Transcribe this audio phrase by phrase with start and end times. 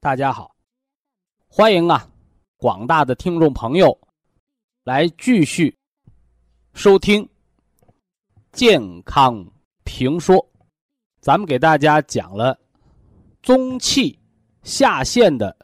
[0.00, 0.54] 大家好，
[1.48, 2.08] 欢迎啊，
[2.56, 3.98] 广大的听众朋友
[4.84, 5.76] 来继续
[6.72, 7.28] 收听
[8.52, 9.44] 健康
[9.82, 10.46] 评说。
[11.20, 12.56] 咱们给大家讲了
[13.42, 14.16] 中气
[14.62, 15.54] 下陷的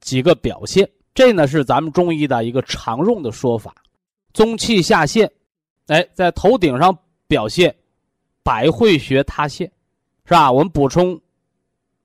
[0.00, 3.74] 几个表现，这呢是咱们中医的一个常用的说法。
[4.34, 5.32] 中气下陷，
[5.86, 7.74] 哎，在头顶上表现
[8.42, 9.66] 百会穴塌陷，
[10.26, 10.52] 是吧？
[10.52, 11.18] 我们补充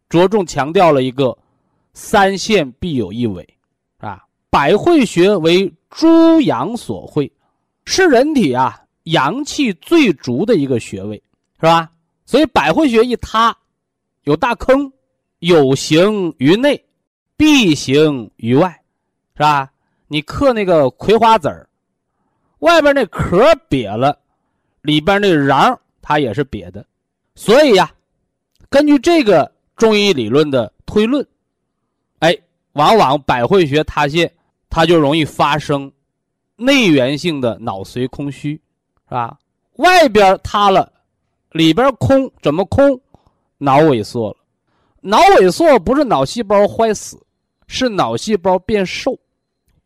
[0.08, 1.38] 着重强调了一个。
[1.96, 3.48] 三线必有一尾，
[4.00, 7.32] 啊，百会穴为诸阳所会，
[7.86, 11.16] 是人体啊阳气最足的一个穴位，
[11.58, 11.90] 是吧？
[12.26, 13.56] 所以百会穴一塌，
[14.26, 14.92] 有大坑，
[15.40, 16.84] 有形于内，
[17.38, 18.70] 必形于外，
[19.36, 19.72] 是吧？
[20.10, 21.70] 你嗑那个葵花籽儿，
[22.60, 24.20] 外边那壳瘪了，
[24.82, 26.86] 里边那瓤它也是瘪的，
[27.36, 27.90] 所以呀，
[28.70, 31.26] 根据这个中医理论的推论。
[32.76, 34.32] 往往百会穴塌陷，
[34.70, 35.92] 它就容易发生
[36.58, 38.54] 内源性的脑髓空虚，
[39.08, 39.38] 是吧？
[39.78, 40.92] 外边塌了，
[41.52, 43.00] 里边空，怎么空？
[43.58, 44.38] 脑萎缩了。
[45.00, 47.18] 脑萎缩不是脑细胞坏死，
[47.68, 49.18] 是脑细胞变瘦，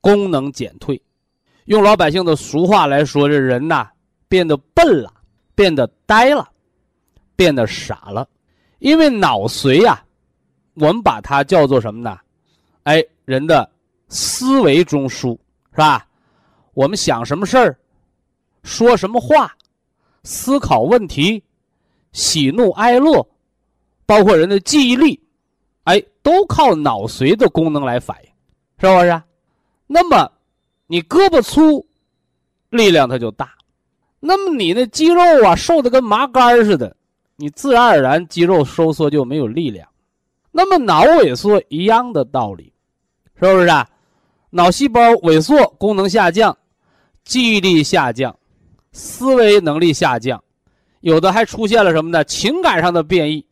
[0.02, 1.00] 功能减退。
[1.66, 3.88] 用老百姓的俗话来说，这人呐
[4.28, 5.14] 变得笨了，
[5.54, 6.50] 变得呆了，
[7.36, 8.28] 变得傻了。
[8.80, 10.04] 因为脑髓呀，
[10.74, 12.18] 我们把它叫做什么呢？
[12.90, 13.70] 哎，人的
[14.08, 15.38] 思维中枢
[15.70, 16.08] 是吧？
[16.74, 17.78] 我们想什么事儿，
[18.64, 19.56] 说什么话，
[20.24, 21.44] 思考问题，
[22.14, 23.24] 喜怒哀乐，
[24.08, 25.22] 包括人的记忆力，
[25.84, 28.32] 哎，都靠脑髓的功能来反映，
[28.80, 29.22] 是不是？
[29.86, 30.32] 那么
[30.88, 31.86] 你胳膊粗，
[32.72, 33.46] 力量它就大；
[34.20, 36.96] 那么你那肌肉啊瘦的跟麻杆似的，
[37.36, 39.88] 你自然而然肌肉收缩就没有力量。
[40.52, 42.69] 那么脑萎缩一样的道理，
[43.40, 43.88] 是不是啊？
[44.50, 46.58] 脑细胞萎缩，功能下降，
[47.24, 48.36] 记忆力下降，
[48.92, 50.44] 思维能力下降，
[51.02, 52.24] 有的还出现了什么呢？
[52.24, 53.46] 情感上的变异，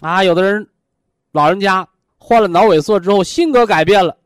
[0.00, 0.68] 啊，有的人
[1.32, 1.86] 老人家
[2.18, 4.16] 患了脑萎缩之后，性格改变了，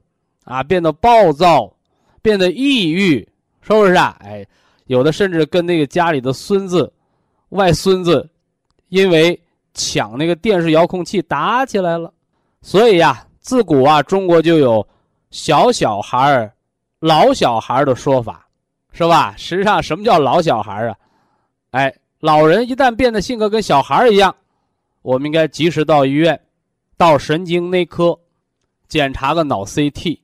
[0.44, 1.72] 啊，变得暴躁，
[2.22, 3.28] 变得抑郁，
[3.60, 4.16] 是不是啊？
[4.20, 4.46] 哎，
[4.86, 6.92] 有的甚至跟那个家里的孙子、
[7.50, 8.28] 外孙子，
[8.88, 9.40] 因为。
[9.76, 12.14] 抢那个电视遥控器打起来了，
[12.62, 14.86] 所以呀，自古啊，中国就有
[15.34, 16.54] 小小孩儿、
[17.00, 18.46] 老小孩儿的说法，
[18.92, 19.34] 是吧？
[19.36, 20.96] 实际上，什么叫老小孩儿啊？
[21.72, 24.32] 哎，老人一旦变得性格跟小孩儿一样，
[25.02, 26.40] 我们应该及时到医院，
[26.96, 28.16] 到神经内科
[28.86, 30.20] 检查个脑 CT，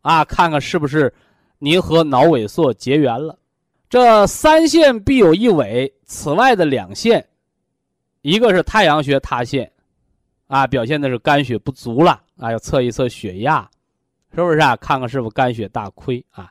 [0.00, 1.12] 啊，看看是不是
[1.58, 3.38] 您和脑萎缩结缘了。
[3.90, 7.22] 这三线必有一尾，此外的两线。
[8.22, 9.70] 一个是太阳穴塌陷，
[10.46, 13.68] 啊，表现的是肝血不足了啊，要测一测血压，
[14.34, 14.76] 是不是啊？
[14.76, 16.50] 看看是否肝血大亏啊？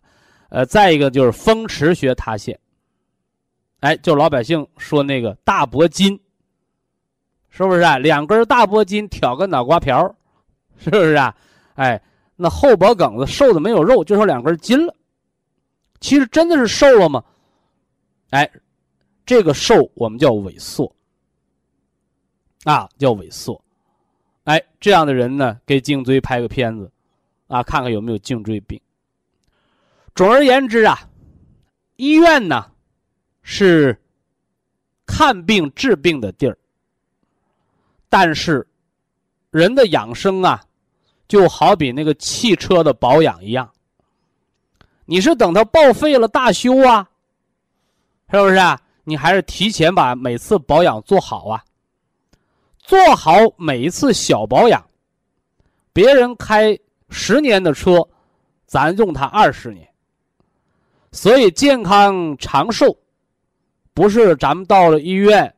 [0.50, 2.59] 呃，再一个就是风池穴塌陷，
[3.79, 6.19] 哎，就老百姓说那个大脖筋，
[7.50, 7.97] 是不是啊？
[7.97, 10.16] 两根大脖筋挑个脑瓜瓢，
[10.78, 11.35] 是不是啊？
[11.76, 12.02] 哎，
[12.35, 14.96] 那后脖梗子瘦的没有肉，就剩两根筋了。
[15.99, 17.23] 其实真的是瘦了吗？
[18.31, 18.49] 哎，
[19.26, 20.93] 这个瘦我们叫萎缩。
[22.66, 23.59] 啊，叫萎缩，
[24.43, 26.91] 哎，这样的人呢，给颈椎拍个片子，
[27.49, 28.79] 啊，看看有没有颈椎病。
[30.16, 31.09] 总而言之啊，
[31.97, 32.72] 医院呢
[33.41, 34.01] 是
[35.05, 36.57] 看病治病的地儿，
[38.07, 38.66] 但是
[39.49, 40.63] 人的养生啊，
[41.28, 43.69] 就好比那个汽车的保养一样，
[45.05, 47.09] 你是等它报废了大修啊，
[48.31, 48.79] 是不是啊？
[49.03, 51.66] 你还是提前把每次保养做好啊？
[52.78, 54.84] 做好每一次小保养，
[55.93, 56.78] 别人开
[57.09, 58.08] 十年的车，
[58.66, 59.88] 咱用它二十年。
[61.11, 62.96] 所以健康长寿，
[63.94, 65.53] 不是咱们到了医院，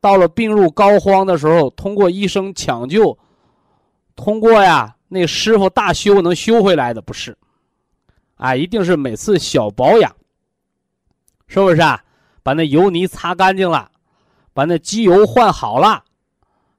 [0.00, 3.16] 到了病入膏肓的时候，通过医生抢救，
[4.14, 7.36] 通过呀那师傅大修能修回来的，不是。
[8.36, 10.14] 啊，一定是每次小保养，
[11.46, 12.02] 是不是啊？
[12.42, 13.90] 把那油泥擦干净了，
[14.52, 16.02] 把那机油换好了，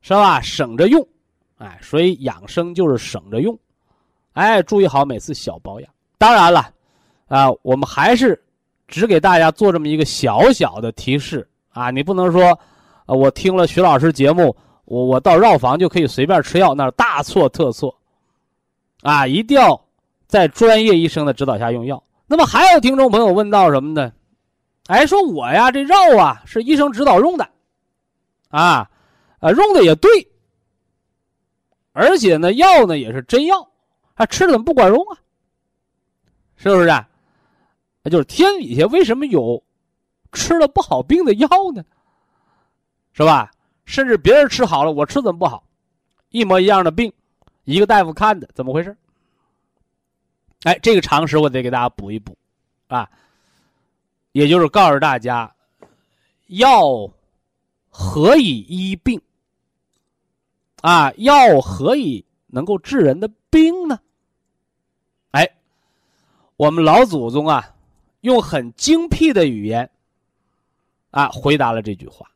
[0.02, 0.42] 是吧？
[0.42, 1.08] 省着用，
[1.58, 3.58] 哎，所以养生就是省着用，
[4.34, 5.90] 哎，注意好每次小保养。
[6.18, 6.70] 当然了，
[7.28, 8.40] 啊，我们还是
[8.88, 12.58] 只给大家做这么一个小小的提示啊，你不能说，
[13.06, 17.96] 啊，我听了徐老师节目，我我到药房就可以随便吃药，那大错特错，
[19.02, 19.80] 啊，一定要。
[20.26, 22.02] 在专业医生的指导下用药。
[22.26, 24.12] 那么还有听众朋友问到什么呢？
[24.88, 27.48] 哎，说我呀这药啊是医生指导用的，
[28.50, 28.90] 啊，
[29.40, 30.10] 啊用的也对，
[31.92, 33.70] 而且呢药呢也是真药，
[34.16, 35.18] 啊吃了怎么不管用啊？
[36.56, 36.88] 是不是？
[36.88, 37.10] 啊？
[38.12, 39.64] 就是天底下为什么有
[40.32, 41.84] 吃了不好病的药呢？
[43.14, 43.52] 是吧？
[43.86, 45.64] 甚至别人吃好了，我吃怎么不好？
[46.30, 47.12] 一模一样的病，
[47.66, 48.96] 一个大夫看的，怎么回事？
[50.64, 52.38] 哎，这个常识我得给大家补一补，
[52.88, 53.10] 啊，
[54.32, 55.54] 也就是告诉大家，
[56.48, 57.10] 药
[57.90, 59.22] 何以医病？
[60.82, 64.00] 啊，药何以能够治人的病呢？
[65.30, 65.48] 哎，
[66.58, 67.76] 我们老祖宗啊，
[68.22, 69.92] 用很精辟的语言，
[71.12, 72.32] 啊，回答了这句话，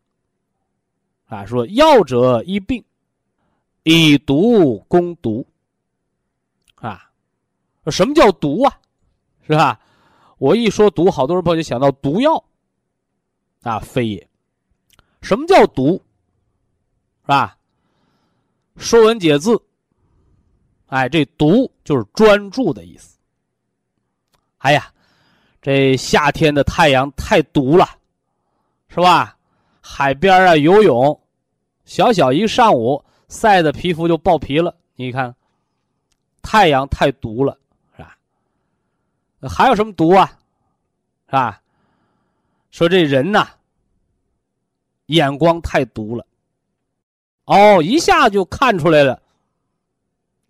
[1.25, 2.83] 啊，说药者医病，
[3.81, 5.43] 以毒攻毒。
[6.75, 7.09] 啊
[7.89, 8.79] 什么叫毒啊？
[9.47, 9.79] 是吧？
[10.37, 12.43] 我一说毒，好多人朋友就想到毒药，
[13.63, 14.29] 啊，非也。
[15.21, 15.93] 什么叫毒？
[17.21, 17.57] 是吧？
[18.81, 19.55] 《说文解字》，
[20.87, 23.17] 哎，这毒就是专注的意思。
[24.59, 24.91] 哎呀，
[25.61, 27.87] 这夏天的太阳太毒了，
[28.89, 29.37] 是吧？
[29.81, 31.21] 海边啊游泳，
[31.85, 34.75] 小小一上午晒的皮肤就爆皮了。
[34.95, 35.33] 你看，
[36.41, 37.57] 太阳太毒了。
[37.95, 40.25] 是吧还有什么毒啊？
[41.27, 41.61] 是吧？
[42.71, 43.47] 说这人呐，
[45.07, 46.25] 眼光太毒了。
[47.45, 49.21] 哦，一下就看出来了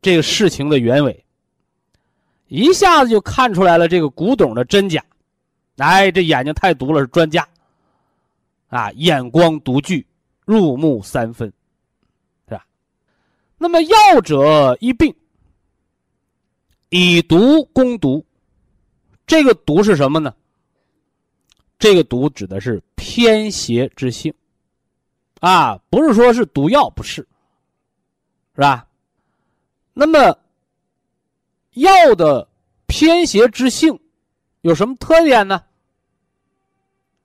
[0.01, 1.25] 这个事情的原委，
[2.47, 5.03] 一下子就看出来了这个古董的真假。
[5.77, 7.47] 哎，这眼睛太毒了，是专家
[8.69, 10.05] 啊，眼光独具，
[10.45, 11.51] 入木三分，
[12.47, 12.65] 是吧？
[13.57, 15.13] 那么药者医病，
[16.89, 18.25] 以毒攻毒。
[19.27, 20.33] 这个毒是什么呢？
[21.77, 24.33] 这个毒指的是偏邪之性，
[25.41, 27.15] 啊，不是说是毒药，不是，
[28.55, 28.86] 是吧？
[29.99, 30.37] 那么
[31.73, 32.47] 药的
[32.85, 33.99] 偏邪之性
[34.61, 35.63] 有什么特点呢？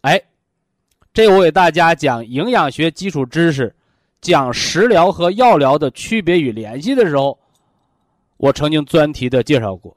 [0.01, 0.19] 哎，
[1.13, 3.77] 这我给大家讲营养学基础知识，
[4.23, 7.39] 讲食疗和药疗的区别与联系的时候，
[8.39, 9.95] 我曾经专题的介绍过。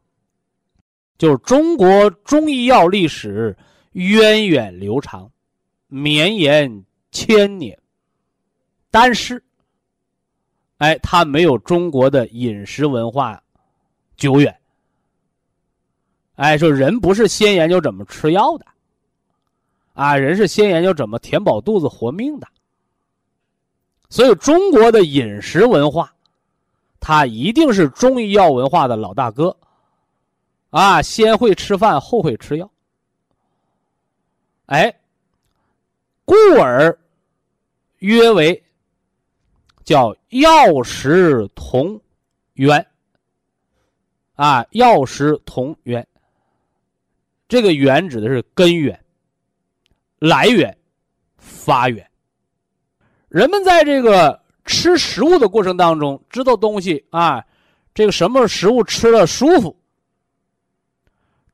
[1.18, 3.56] 就是中国中医药历史
[3.94, 5.32] 源远流长，
[5.88, 6.84] 绵延
[7.14, 7.80] 千年，
[8.92, 9.42] 但是，
[10.78, 13.42] 哎，它没有中国的饮食文化
[14.18, 14.56] 久远。
[16.36, 18.66] 哎，说人不是先研究怎么吃药的，
[19.94, 22.48] 啊，人是先研究怎么填饱肚子活命的。
[24.10, 26.14] 所以，中国的饮食文化，
[27.00, 29.56] 它一定是中医药文化的老大哥。
[30.70, 32.70] 啊，先会吃饭，后会吃药。
[34.66, 34.94] 哎，
[36.26, 36.98] 故而
[38.00, 38.62] 约为
[39.86, 42.02] 叫药食同
[42.56, 42.86] 源。
[44.34, 46.06] 啊，药食同源，
[47.48, 49.00] 这个源指的是根源、
[50.20, 50.78] 来源、
[51.38, 52.06] 发源。
[53.30, 57.46] 人们在这个吃食物的过程当中，知道东西啊，
[57.94, 59.74] 这个什么食物吃了舒服。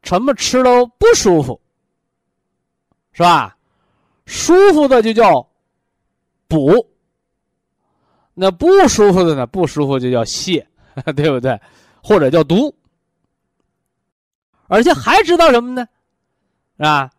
[0.01, 1.61] 什么吃了不舒服，
[3.11, 3.55] 是吧？
[4.25, 5.47] 舒服的就叫
[6.47, 6.89] 补，
[8.33, 9.45] 那不舒服的呢？
[9.45, 10.65] 不舒服就叫泻，
[11.15, 11.59] 对不对？
[12.01, 12.73] 或者叫毒。
[14.67, 15.85] 而且还知道什么呢？
[16.77, 17.09] 是吧？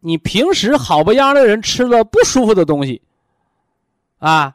[0.00, 3.02] 你平时好不样的人吃了不舒服的东西，
[4.18, 4.54] 啊，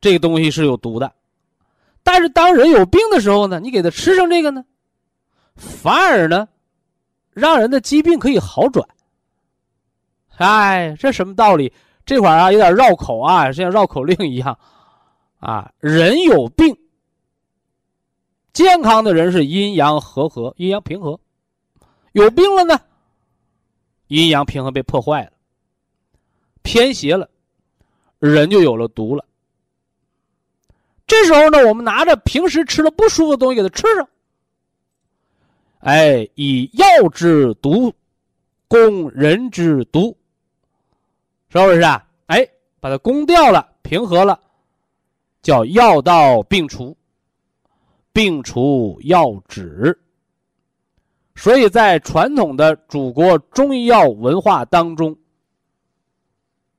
[0.00, 1.12] 这个东西是有毒的。
[2.02, 4.64] 但是当人有病的时候呢，你给他吃上这个呢？
[5.54, 6.48] 反而呢，
[7.32, 8.86] 让人的疾病可以好转。
[10.36, 11.72] 哎，这什么道理？
[12.06, 14.58] 这块儿啊有点绕口啊，像绕口令一样，
[15.38, 16.76] 啊，人有病，
[18.52, 21.18] 健康的人是阴阳和合，阴阳平和。
[22.12, 22.78] 有病了呢，
[24.06, 25.32] 阴阳平衡被破坏了，
[26.62, 27.28] 偏邪了，
[28.18, 29.24] 人就有了毒了。
[31.06, 34.08] 这时候呢，我们拿着平时吃了不舒服的东西给他吃上，
[35.80, 37.92] 哎，以药之毒
[38.68, 40.16] 攻人之毒，
[41.54, 42.04] 是不是啊？
[42.26, 42.44] 哎，
[42.80, 44.40] 把它攻掉了，平和了，
[45.40, 46.96] 叫药到病除，
[48.12, 49.96] 病除药止。
[51.36, 55.16] 所以在传统的祖国中医药文化当中，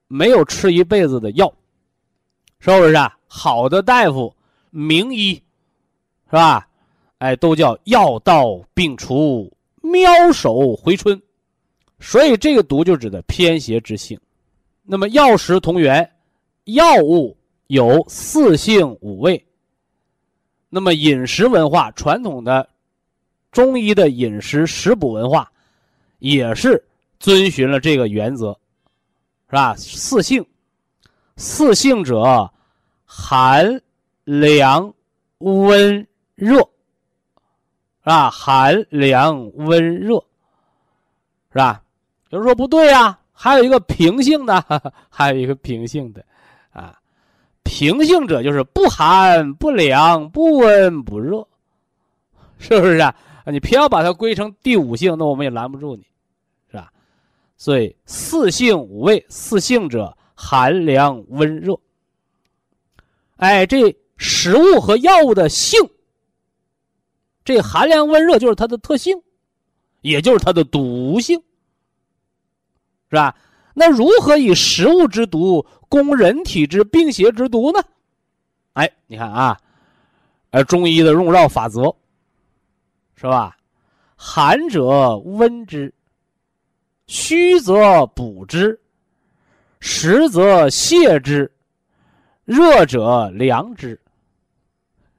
[0.10, 1.48] 没有吃一辈子的药，
[2.60, 3.18] 是不是啊？
[3.28, 4.36] 好的大夫、
[4.72, 5.36] 名医，
[6.26, 6.68] 是吧？
[7.20, 9.50] 哎，都叫药到病除，
[9.82, 11.22] 妙手回春。
[12.02, 14.20] 所以这个毒就指的偏邪之性。
[14.86, 16.10] 那么药食同源，
[16.66, 17.36] 药物
[17.68, 19.44] 有四性五味。
[20.70, 22.70] 那么饮食文化传统的。
[23.52, 25.50] 中医的饮食食补文化，
[26.20, 26.84] 也是
[27.22, 28.52] 遵循了这个原则，
[29.48, 29.74] 是吧？
[29.78, 30.46] 四性，
[31.38, 32.52] 四性者，
[33.06, 33.82] 寒、
[34.26, 34.94] 凉、
[35.38, 38.30] 温、热，是吧？
[38.30, 40.16] 寒、凉、温、热，
[41.54, 41.82] 是吧？
[42.32, 44.64] 有人说不对呀，还有一个平性的，
[45.10, 46.26] 还有一个平性的，
[46.72, 46.98] 啊，
[47.64, 51.46] 平性者就是不寒不凉不温不热，
[52.58, 53.14] 是不是啊？
[53.48, 56.04] 你偏要把它归成第五性，那我们也拦不住你，
[56.72, 56.92] 是吧？
[57.58, 61.78] 所以四性五味，四性者寒凉温热。
[63.36, 65.78] 哎，这食物和药物的性，
[67.44, 69.22] 这寒凉温热就是它的特性，
[70.02, 71.40] 也就是它的毒性，
[73.10, 73.36] 是吧？
[73.74, 77.80] 那如何以食物之毒攻人体之病邪之毒呢？
[78.74, 79.58] 哎，你看啊，
[80.52, 81.96] 呃，中医的用药法则。
[83.18, 83.56] 是吧？
[84.18, 85.92] 寒者温之，
[87.08, 88.78] 虚则补之，
[89.80, 91.50] 实则泻之，
[92.44, 94.00] 热者凉之，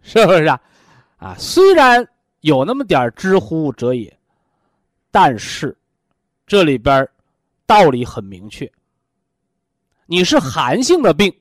[0.02, 0.60] 是不是啊？
[1.16, 2.06] 啊，虽然
[2.42, 4.14] 有那么点知乎者也，
[5.10, 5.76] 但是
[6.46, 7.08] 这里边
[7.66, 8.70] 道理很明确。
[10.06, 11.34] 你是寒性的病，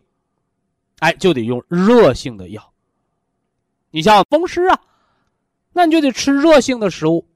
[0.99, 2.73] 哎，就得用热性的药。
[3.91, 4.79] 你像风湿啊。
[5.77, 7.27] 那你就得吃热性的食物，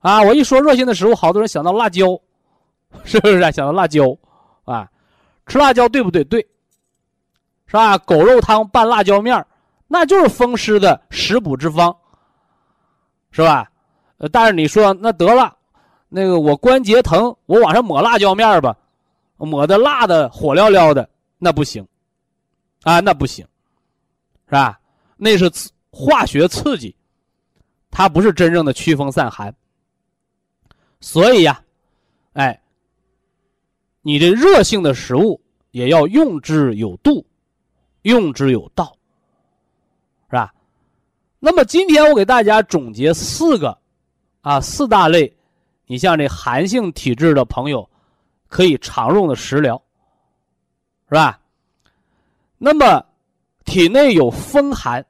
[0.00, 0.20] 啊！
[0.24, 2.20] 我一说热性的食物，好多人想到辣椒，
[3.02, 3.40] 是不是？
[3.50, 4.14] 想到辣椒，
[4.64, 4.90] 啊，
[5.46, 6.22] 吃辣椒对不对？
[6.24, 6.46] 对，
[7.64, 7.96] 是吧？
[7.96, 9.42] 狗肉汤拌辣椒面
[9.88, 11.96] 那就是风湿的食补之方，
[13.30, 13.72] 是吧？
[14.18, 15.56] 呃，但是你说那得了，
[16.14, 18.76] 那个我关节疼，我往上抹辣椒面吧，
[19.36, 21.86] 抹的辣的火燎燎的，那不行，
[22.82, 23.46] 啊，那不行，
[24.46, 24.78] 是吧？
[25.16, 25.50] 那是。
[25.94, 26.96] 化学刺激，
[27.90, 29.54] 它不是真正的驱风散寒。
[31.02, 31.62] 所以呀，
[32.32, 32.62] 哎，
[34.00, 35.38] 你这热性的食物
[35.70, 37.26] 也要用之有度，
[38.00, 38.96] 用之有道，
[40.30, 40.54] 是吧？
[41.38, 43.76] 那么今天我给大家总结四个，
[44.40, 45.36] 啊，四大类，
[45.92, 47.86] 你像这寒性体质的朋友
[48.48, 49.76] 可以常用的食疗，
[51.06, 51.38] 是吧？
[52.56, 53.04] 那么
[53.66, 55.04] 体内有风寒。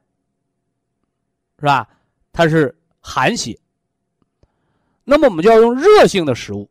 [1.61, 1.89] 是吧？
[2.33, 3.57] 它是寒邪，
[5.05, 6.69] 那么我们就要用热性的食物。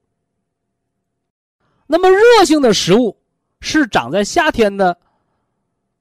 [1.88, 3.18] 那么热性的食物
[3.62, 5.00] 是长在夏天的，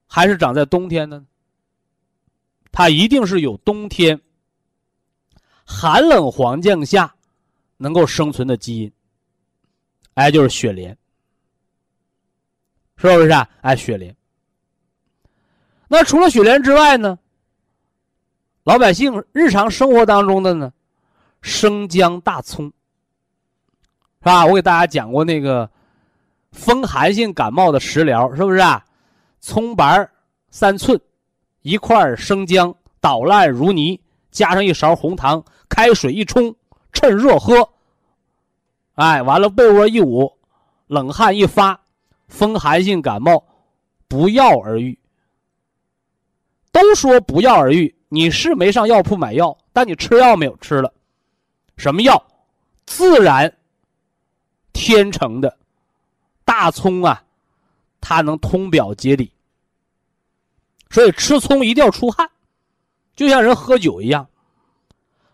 [0.05, 1.25] 还是长在冬天呢？
[2.73, 4.19] 它一定是有冬天
[5.63, 7.15] 寒冷环境下
[7.81, 8.91] 能够生存的基因。
[10.13, 10.97] 哎，就是雪莲，
[12.97, 13.49] 是不是啊？
[13.61, 14.15] 哎，雪莲。
[15.87, 17.17] 那除了雪莲之外呢？
[18.63, 20.71] 老百姓日常生活当中的呢，
[21.41, 24.45] 生姜、大葱，是吧？
[24.45, 25.67] 我给大家讲过那个
[26.51, 28.85] 风寒性感冒的食疗，是不是啊？
[29.39, 30.07] 葱白
[30.51, 31.01] 三寸，
[31.63, 36.55] 一块生姜捣烂如泥，加上一勺红糖，开水一冲，
[37.01, 37.67] 趁热喝。
[38.93, 40.37] 哎，完了被窝一捂，
[40.85, 41.81] 冷汗一发，
[42.27, 43.43] 风寒性感冒
[44.07, 44.99] 不药而愈。
[46.71, 47.95] 都说不药而愈。
[48.09, 50.93] 你是没上药铺买药，但你吃药没有吃了，
[51.75, 52.23] 什么药？
[52.85, 53.57] 自然
[54.73, 55.57] 天成的
[56.43, 57.23] 大葱啊，
[58.01, 59.31] 它能通表解里，
[60.89, 62.29] 所以吃葱一定要出汗，
[63.15, 64.27] 就像人喝酒一样，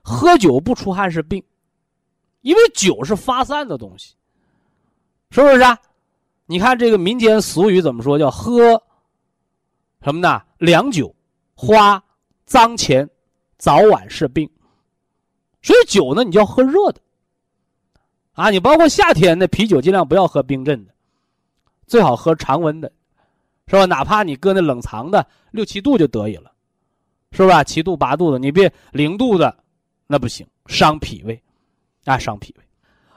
[0.03, 1.43] 喝酒不出汗是病，
[2.47, 4.15] 因为酒是发散的东西，
[5.31, 5.77] 是不是啊？
[6.45, 8.17] 你看这个民间俗语怎么说？
[8.17, 8.81] 叫喝
[10.01, 10.41] 什么呢？
[10.57, 11.13] 凉酒，
[11.55, 12.01] 花。
[12.45, 13.09] 脏钱
[13.57, 14.49] 早晚是病。
[15.61, 17.01] 所以酒呢，你就要喝热的。
[18.31, 20.93] 啊，你包括夏天的啤酒，尽量不要喝冰镇的，
[21.85, 22.89] 最好喝常温的，
[23.67, 23.83] 是吧？
[23.83, 26.49] 哪怕你搁那冷藏的六七度就得以了，
[27.33, 27.61] 是吧？
[27.61, 29.53] 七度八度的，你别零度的，
[30.07, 31.43] 那不行，伤脾胃，
[32.07, 32.63] 啊，伤脾胃。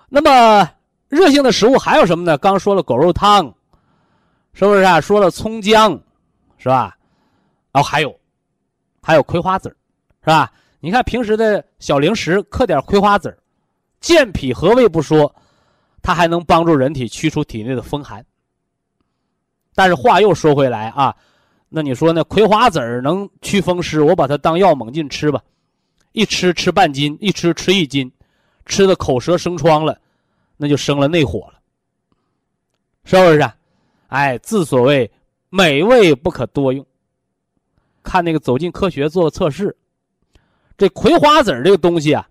[0.09, 0.69] 那么
[1.09, 2.37] 热性的食物还有什么呢？
[2.39, 3.47] 刚说了狗肉汤，
[4.53, 5.01] 是不是啊？
[5.01, 5.93] 说了葱姜，
[6.59, 6.97] 是吧？
[7.73, 8.15] 然后还有，
[9.01, 9.69] 还有葵花籽
[10.23, 10.53] 是吧？
[10.81, 13.37] 你看平时的小零食，嗑点葵花籽
[14.01, 15.33] 健脾和胃不说，
[16.03, 18.25] 它还能帮助人体驱除体内的风寒。
[19.75, 21.15] 但是话又说回来啊，
[21.69, 25.41] 那你说那葵花籽能驱风湿，我把它当药猛进吃吧，
[26.11, 28.11] 一吃吃半斤，一吃吃一斤，
[28.71, 30.01] 吃的口舌生疮了，
[30.57, 31.55] 那就生了内火了，
[33.05, 33.41] 是不是？
[33.41, 33.57] 啊？
[34.07, 35.11] 哎，自所谓
[35.49, 36.87] 美味不可多用。
[38.05, 39.77] 看那个走进科学做的测试，
[40.79, 42.27] 这葵花籽这个东西啊。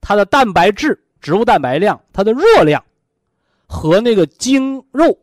[0.00, 2.82] 它的蛋白质、植物蛋白量、它的热量，
[3.66, 5.16] 和那个精肉，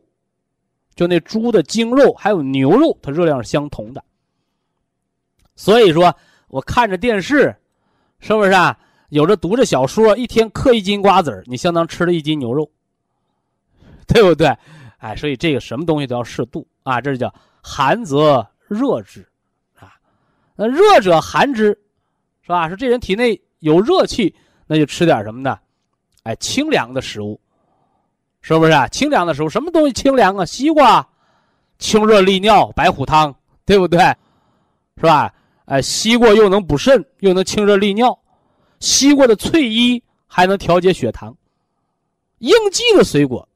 [0.94, 4.02] 就那猪的精肉还有牛肉，它热量是相同的。
[5.56, 6.14] 所以说，
[6.46, 7.54] 我看着电视，
[8.20, 8.78] 是不是啊？
[9.12, 12.70] 有着读着小说，一天嗑一斤瓜子你相当吃了一斤牛肉，
[14.08, 14.50] 对不对？
[14.96, 19.20] 哎，所以这个什么东西都要适度啊，这叫寒则热之，
[19.78, 19.92] 啊，
[20.56, 21.78] 那热者寒之，
[22.40, 22.68] 是吧？
[22.68, 24.34] 说这人体内有热气。
[24.66, 25.58] 那就吃点什么呢？
[26.22, 27.38] 哎，清凉的食物，
[28.40, 28.88] 是不是啊？
[28.88, 30.46] 清凉的食物，什么东西清凉啊？
[30.46, 31.06] 西瓜，
[31.78, 33.34] 清热利尿，白虎汤，
[33.66, 34.00] 对不对？
[34.96, 35.30] 是吧？
[35.66, 38.18] 哎，西瓜又能补肾，又能清热利尿，
[38.82, 41.34] 西瓜的翠衣还能调节血糖。
[42.38, 43.48] 应季的水果，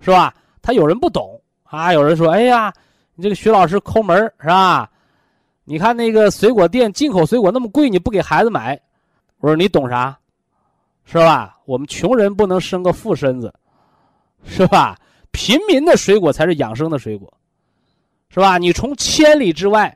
[0.00, 0.34] 是吧？
[0.62, 2.72] 他有人不懂啊，有人说：“哎呀，
[3.14, 4.90] 你这个徐老师抠门是吧？
[5.64, 8.80] 你看那个水果店进口水果那么贵，你不给孩子买？”
[9.38, 10.18] 我说：“你懂啥？”
[11.04, 11.58] 是吧？
[11.66, 13.52] 我们穷人不能生个富身子，
[14.46, 14.98] 是吧？
[15.30, 17.30] 平民的水果才是养生的水果，
[18.30, 18.56] 是吧？
[18.56, 19.94] 你从千里之外、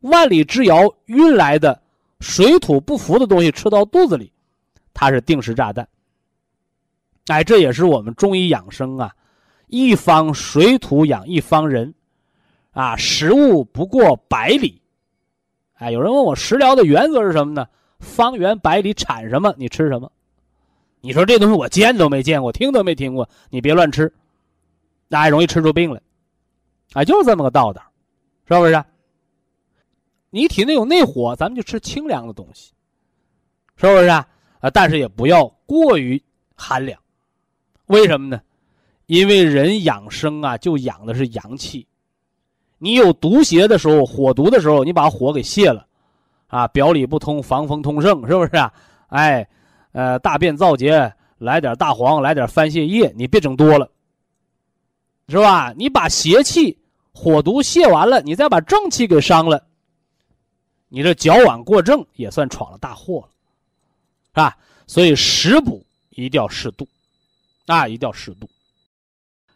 [0.00, 1.78] 万里之遥运来的
[2.20, 4.32] 水土不服的东西吃到肚子里，
[4.94, 5.86] 它是定时炸弹。
[7.26, 9.14] 哎，这也是我们中医养生啊，
[9.66, 11.92] 一方水土养一方人，
[12.72, 14.80] 啊，食物不过百里。
[15.74, 17.66] 哎，有人问我食疗的原则是什么呢？
[17.98, 20.10] 方圆百里产什么，你吃什么。
[21.00, 24.12] 你说这东西我见都没见过，听都没听过，你别乱吃，
[25.08, 26.00] 那还容易吃出病来。
[26.92, 27.82] 啊，就是这么个道道，
[28.48, 28.84] 是不是？
[30.36, 32.74] 你体内有内火，咱们就吃清凉的东西，
[33.76, 34.28] 是不是啊？
[34.60, 36.22] 啊，但是也不要过于
[36.54, 37.00] 寒凉。
[37.86, 38.38] 为什么呢？
[39.06, 41.86] 因为人养生啊，就养的是阳气。
[42.76, 45.86] 你有毒邪的时候，火毒的时候，你把火给泄了，
[46.48, 48.70] 啊，表里不通，防风通圣，是不是啊？
[49.06, 49.48] 哎。
[49.92, 53.90] 呃，大便燥结，来点大黄，来点番泻叶，你别整多了，
[55.30, 55.72] 是吧？
[55.74, 56.78] 你把邪气、
[57.14, 59.66] 火毒泄完了，你再把正气给伤了，
[60.88, 63.28] 你这矫枉过正，也算闯了大祸了，
[64.28, 64.56] 是吧？
[64.86, 66.86] 所以食补一定要适度，
[67.66, 68.48] 啊，一定要适度。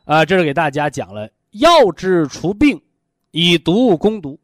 [0.05, 2.81] 啊，这是给大家讲了药治除病，
[3.31, 4.39] 以毒攻毒，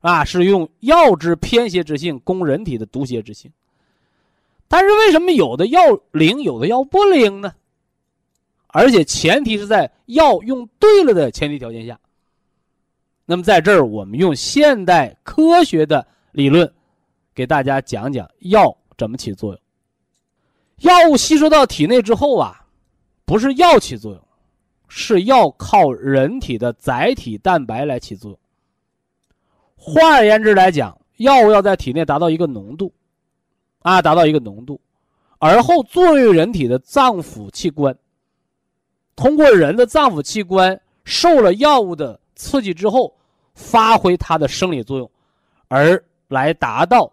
[0.00, 3.52] 啊，是用药治偏邪之性，攻人体的毒邪之性。
[4.68, 5.80] 但是为什么有的药
[6.12, 7.54] 灵，有的药不灵呢？
[8.68, 11.98] 而且前提是在药用对了的前提条件下。
[13.30, 16.68] 那么在这儿，我们用现代科学的理论，
[17.32, 19.60] 给大家讲讲药怎么起作用。
[20.78, 22.66] 药物吸收到体内之后啊，
[23.24, 24.20] 不是药起作用，
[24.88, 28.40] 是要靠人体的载体蛋白来起作用。
[29.76, 32.92] 换而言之来讲，药物要在体内达到一个浓度。
[33.82, 34.80] 啊，达到一个浓度，
[35.38, 37.96] 而后作用于人体的脏腑器官。
[39.14, 43.16] 通过人的脏腑器官受了药物的刺激之后，
[43.60, 45.10] 发挥它的生理作用，
[45.68, 47.12] 而来达到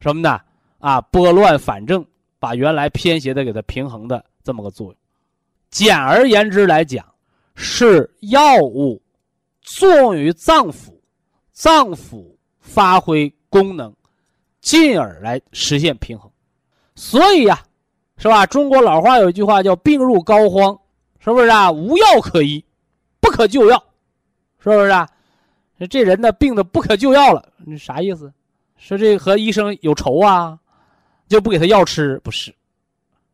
[0.00, 0.40] 什么呢？
[0.78, 2.04] 啊，拨乱反正，
[2.38, 4.96] 把原来偏邪的给它平衡的这么个作用。
[5.70, 7.04] 简而言之来讲，
[7.54, 9.00] 是药物
[9.62, 10.92] 作用于脏腑，
[11.52, 12.24] 脏腑
[12.60, 13.94] 发挥功能。
[14.60, 16.30] 进而来实现平衡，
[16.94, 17.62] 所以呀，
[18.16, 18.46] 是吧？
[18.46, 20.80] 中国老话有一句话叫“病入膏肓”，
[21.20, 21.70] 是不是啊？
[21.70, 22.64] 无药可医，
[23.20, 23.76] 不可救药，
[24.58, 25.06] 是不是啊？
[25.90, 28.32] 这人呢，病的不可救药了，你啥意思？
[28.76, 30.58] 说这和医生有仇啊？
[31.28, 32.20] 就不给他药吃？
[32.22, 32.54] 不是，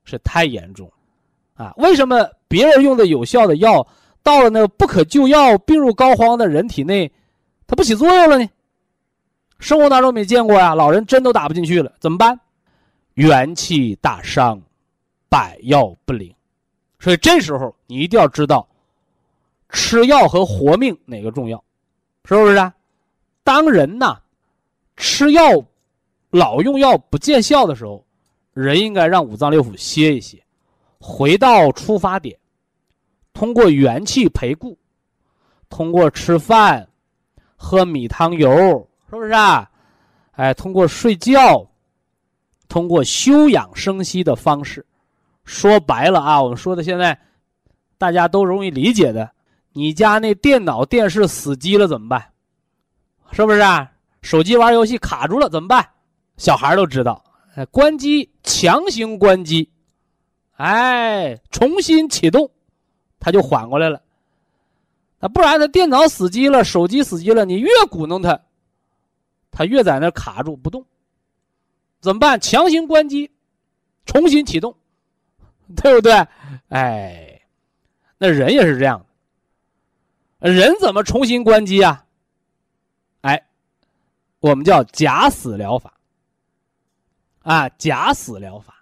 [0.04, 0.90] 是太严重，
[1.54, 1.74] 啊？
[1.76, 3.86] 为什么别人用的有效的药，
[4.22, 7.10] 到了那个不可救药、病入膏肓的人体内，
[7.66, 8.48] 它不起作用了呢？
[9.58, 12.38] 生活当中没见过呀，老人针都打不进去了，怎么办？
[13.14, 14.60] 元气大伤，
[15.28, 16.34] 百药不灵。
[16.98, 18.66] 所以这时候你一定要知道，
[19.68, 21.62] 吃药和活命哪个重要，
[22.24, 22.72] 是不是啊？
[23.42, 24.20] 当人呐，
[24.96, 25.42] 吃药
[26.30, 28.04] 老用药不见效的时候，
[28.52, 30.40] 人应该让五脏六腑歇一歇，
[31.00, 32.38] 回到出发点，
[33.32, 34.78] 通过元气培固，
[35.68, 36.86] 通过吃饭、
[37.56, 38.50] 喝米汤油，
[39.08, 39.68] 是不是啊？
[40.32, 41.66] 哎，通过睡觉，
[42.68, 44.84] 通过休养生息的方式。
[45.44, 47.18] 说白了啊，我们说的现在
[47.98, 49.28] 大家都容易理解的，
[49.72, 52.32] 你家那电脑、电视死机了怎么办？
[53.32, 53.90] 是不是啊？
[54.22, 55.88] 手机玩游戏卡住了怎么办？
[56.36, 57.24] 小孩都知道，
[57.70, 59.70] 关机，强行关机，
[60.56, 62.50] 哎，重新启动，
[63.18, 64.00] 他就缓过来了。
[65.18, 68.40] 那不然他电脑死机了，手机死机了，你越鼓弄他，
[69.50, 70.84] 他越在那卡住不动。
[72.00, 72.40] 怎么办？
[72.40, 73.30] 强行关机，
[74.06, 74.74] 重新启动。
[75.76, 76.12] 对不对？
[76.70, 77.40] 哎，
[78.18, 79.06] 那人也是这样。
[80.40, 82.04] 人怎么重新关机啊？
[83.20, 83.42] 哎，
[84.40, 85.92] 我们叫假死疗法。
[87.42, 88.74] 啊，假死疗法，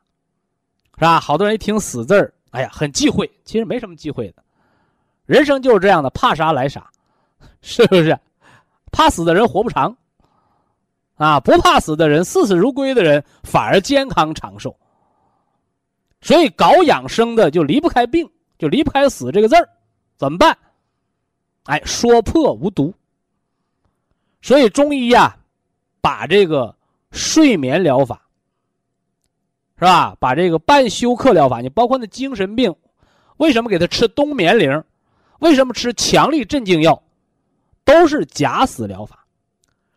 [0.96, 1.20] 是吧？
[1.20, 3.30] 好多人一听“死”字儿，哎呀，很忌讳。
[3.44, 4.42] 其实没什么忌讳的，
[5.26, 6.90] 人生就是这样的，怕啥来啥，
[7.62, 8.18] 是不是？
[8.90, 9.96] 怕死的人活不长，
[11.16, 14.76] 啊，不怕死的人，视死如归的人，反而健康长寿。
[16.20, 19.68] 所以搞养生的就离不开病，就离不开死这个字儿，
[20.16, 20.58] 怎么办？
[21.68, 22.94] 哎，说破无毒。
[24.40, 25.36] 所以中医呀，
[26.00, 26.74] 把这个
[27.10, 28.22] 睡眠疗法，
[29.76, 30.16] 是吧？
[30.18, 32.74] 把这个半休克疗法，你包括那精神病，
[33.36, 34.82] 为什么给他吃冬眠灵？
[35.40, 37.02] 为什么吃强力镇静药？
[37.84, 39.26] 都是假死疗法，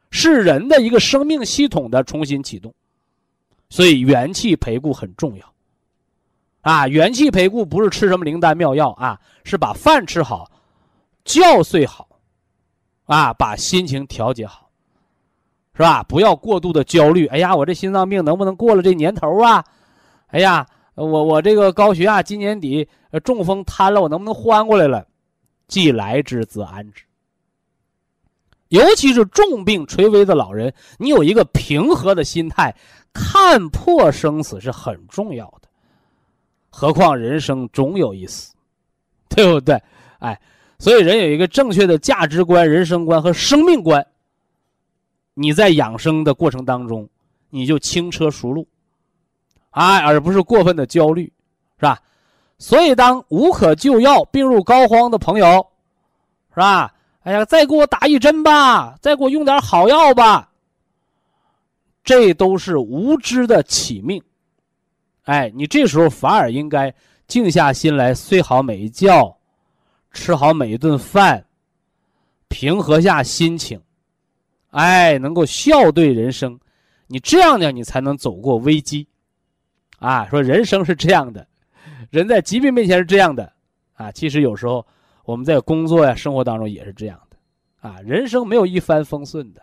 [0.10, 2.74] 是人的一个生命系统的重新启动。
[3.70, 5.54] 所以元气培固很重要。
[6.60, 10.52] 啊，元气培固不是吃什么灵丹妙药啊，是把饭吃好，
[11.24, 12.08] 觉睡好，
[13.06, 14.70] 啊，把心情调节好，
[15.74, 16.04] 是吧？
[16.04, 17.28] 不要过度的焦虑。
[17.28, 19.64] 哎呀，我这心脏病能不能过了这年头啊？
[20.28, 22.88] 哎呀，我我这个高血压今年底
[23.24, 25.06] 中风瘫了，我能不能缓过来了？
[25.68, 27.04] 既来之则安之。
[28.70, 32.74] 尤其是重病垂危的老人，你有一个平和的心态，
[33.12, 35.68] 看破生死是很重要的。
[36.70, 38.54] 何况人生总有一死，
[39.28, 39.82] 对不对？
[40.20, 40.40] 哎，
[40.82, 44.04] 所以人有一个正确的价值观、人生观和生命观。
[45.36, 47.08] 你在养生的过程当中，
[47.52, 48.68] 你就轻车熟路，
[49.70, 51.32] 哎，而不是过分的焦虑，
[51.78, 52.02] 是吧？
[52.58, 55.64] 所以，当无可救药、病入膏肓的朋友，
[56.50, 56.92] 是吧？
[57.22, 60.50] 哎呀，再给我打一针吧，再给我用点好药吧。
[62.04, 64.20] 这都是无知的起命。
[65.26, 66.92] 哎，你这时候反而应该
[67.28, 69.38] 静下心来，睡好每一觉，
[70.12, 71.44] 吃好每一顿饭，
[72.48, 73.82] 平和下心情，
[74.72, 76.60] 哎，能够笑对人生，
[77.08, 79.08] 你这样呢，你才能走过危机。
[80.00, 81.48] 啊，说人生是这样的，
[82.10, 83.52] 人在疾病面前是这样的，
[83.94, 84.86] 啊，其实有时候
[85.24, 89.62] 我们在工作呀、生活当中也是这样的，啊，人生没有一帆风顺的，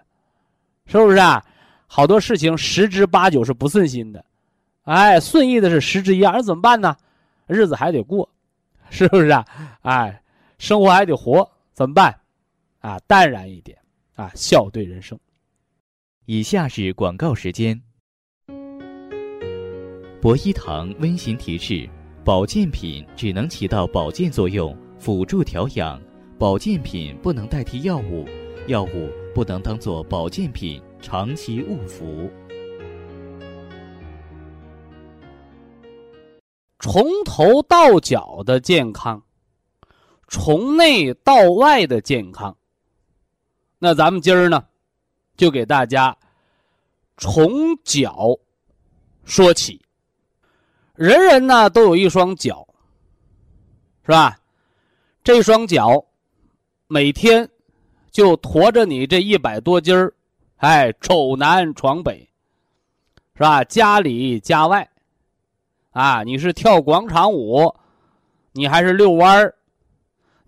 [0.86, 1.44] 是不是啊？
[1.86, 4.24] 好多事情十之八九是不顺心的。
[4.84, 6.96] 哎，顺意的是十之一二，那怎么办呢？
[7.46, 8.28] 日子还得过，
[8.90, 9.44] 是不是啊？
[9.82, 10.22] 哎，
[10.58, 12.20] 生活还得活，怎么办？
[12.80, 13.78] 啊，淡然一点，
[14.16, 15.18] 啊，笑对人生。
[16.26, 17.80] 以下是广告时间。
[20.20, 21.88] 博一堂温馨提示：
[22.24, 25.96] 保健品只能起到保健作用，辅助调养；
[26.36, 28.26] 保健品不能代替药物，
[28.66, 32.28] 药物不能当做保健品长期误服。
[36.80, 39.22] 从头到脚的健康，
[40.28, 42.56] 从内到外的健康。
[43.78, 44.64] 那咱们今儿呢，
[45.36, 46.16] 就给大家
[47.16, 48.38] 从脚
[49.24, 49.80] 说起。
[50.94, 52.66] 人人呢都有一双脚，
[54.04, 54.38] 是吧？
[55.22, 56.04] 这双脚
[56.88, 57.48] 每天
[58.10, 60.12] 就驮着你这一百多斤儿，
[60.56, 62.28] 哎，走南闯北，
[63.34, 63.62] 是吧？
[63.64, 64.88] 家里家外。
[65.90, 67.74] 啊，你是跳广场舞，
[68.52, 69.54] 你还是遛弯儿，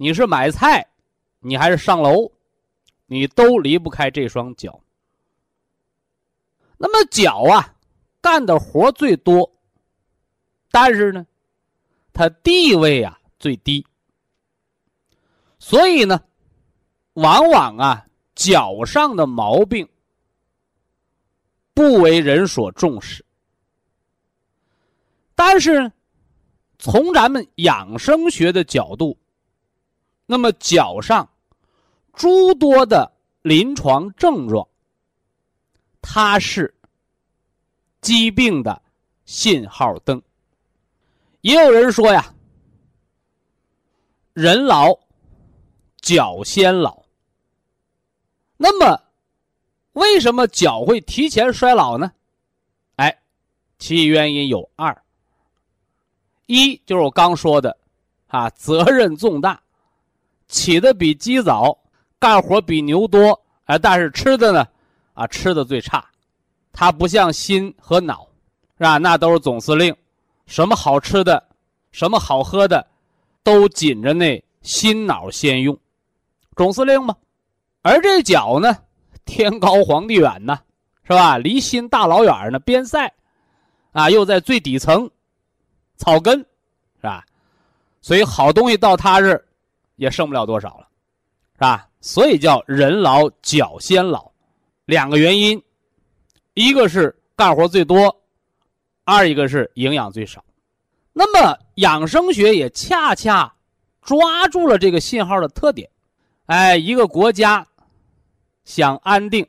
[0.03, 0.89] 你是买菜，
[1.41, 2.33] 你还是上楼，
[3.05, 4.81] 你都离不开这双脚。
[6.79, 7.77] 那么脚啊，
[8.19, 9.53] 干的活最多，
[10.71, 11.27] 但是呢，
[12.15, 13.87] 它地位啊最低，
[15.59, 16.19] 所以呢，
[17.13, 19.87] 往往啊脚上的毛病
[21.75, 23.23] 不为人所重视。
[25.35, 25.93] 但是，
[26.79, 29.15] 从咱们养生学的角度，
[30.31, 31.29] 那么脚上
[32.13, 33.11] 诸多的
[33.43, 34.69] 临床症状，
[36.01, 36.73] 它是
[38.01, 38.81] 疾病的
[39.25, 40.23] 信号灯。
[41.41, 42.33] 也有人说呀，
[44.33, 44.97] 人老
[46.01, 47.03] 脚先老。
[48.57, 49.03] 那么，
[49.95, 52.13] 为什么脚会提前衰老呢？
[52.95, 53.21] 哎，
[53.81, 54.97] 其原因有二。
[56.47, 57.77] 一就是我刚说的，
[58.29, 59.61] 啊，责任重大，
[60.51, 61.79] 起的比鸡早，
[62.19, 64.67] 干活比牛多，哎，但是吃的呢，
[65.15, 66.05] 啊，吃的最差。
[66.73, 68.27] 它不像心和脑，
[68.77, 68.99] 是吧？
[68.99, 69.95] 那都是总司令，
[70.47, 71.43] 什么好吃的，
[71.93, 72.85] 什么好喝的，
[73.43, 75.79] 都紧着那心脑先用，
[76.57, 77.17] 总司令嘛。
[77.83, 78.77] 而这脚呢，
[79.25, 80.59] 天高皇帝远呢，
[81.05, 81.39] 是吧？
[81.39, 83.13] 离心大老远呢，边塞，
[83.93, 85.09] 啊，又在最底层，
[85.97, 87.25] 草根，是吧？
[88.03, 89.45] 所以好东西到他这，
[90.01, 90.89] 也剩不了多少了，
[91.53, 91.87] 是吧？
[92.01, 94.33] 所以叫人老脚先老，
[94.87, 95.63] 两个原因，
[96.55, 98.17] 一个是干活最多，
[99.05, 100.43] 二一个是营养最少。
[101.13, 103.55] 那么养生学也恰恰
[104.01, 105.91] 抓住了这个信号的特点，
[106.47, 107.67] 哎，一个国家。
[108.65, 109.47] 想安定，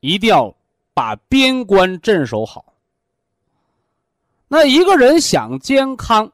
[0.00, 0.54] 一定要
[0.94, 2.74] 把边关镇守好。
[4.46, 6.30] 那一个人想健康，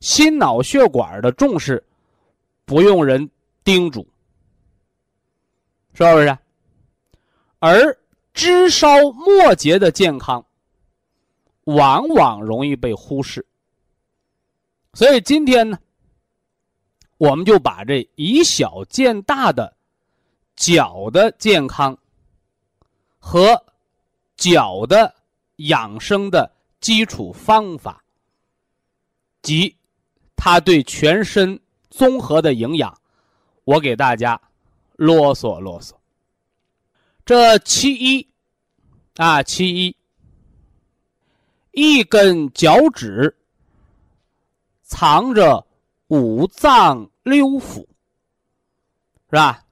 [0.00, 1.84] 心脑血管的重视
[2.64, 3.30] 不用人
[3.64, 4.06] 叮嘱，
[5.94, 6.38] 是不是？
[7.58, 7.98] 而
[8.32, 10.44] 枝梢末节的健康，
[11.64, 13.44] 往往容易被忽视。
[14.94, 15.78] 所以今天呢，
[17.16, 19.74] 我们就把这以小见大的。
[20.60, 21.96] 脚的健康
[23.20, 23.64] 和
[24.36, 25.14] 脚的
[25.58, 28.02] 养生的基础方法，
[29.40, 29.77] 及
[30.40, 31.58] 它对全身
[31.90, 32.96] 综合的营养，
[33.64, 34.40] 我给大家
[34.94, 35.90] 啰嗦啰嗦。
[37.26, 38.26] 这其一
[39.16, 39.96] 啊，其一，
[41.72, 43.36] 一根脚趾
[44.84, 45.66] 藏着
[46.06, 47.80] 五脏六腑，
[49.28, 49.64] 是吧？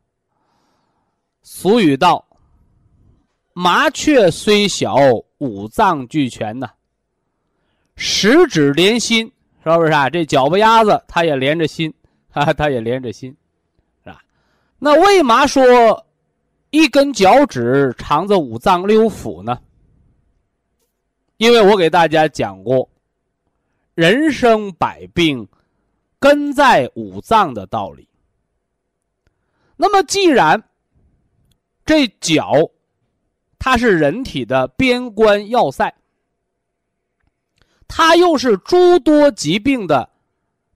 [1.43, 2.27] 俗语道
[3.55, 4.97] ：“麻雀虽小，
[5.39, 6.69] 五脏俱全呐。
[7.95, 9.33] 十指连心，
[9.73, 10.09] 是不是啊？
[10.09, 11.93] 这脚巴丫子它也连着心，
[12.31, 13.37] 哈，它也连着心，
[14.05, 14.23] 是吧？
[14.79, 16.07] 那为嘛说
[16.71, 19.59] 一根脚趾长着五脏六腑呢？
[21.39, 22.89] 因为我给大家讲过，
[23.95, 25.47] 人生百病
[26.19, 28.09] 根在五脏的道理。
[29.77, 30.63] 那么既然
[31.85, 32.71] 这脚，
[33.59, 35.93] 它是人体的边关要塞，
[37.89, 40.09] 它又是诸多疾病的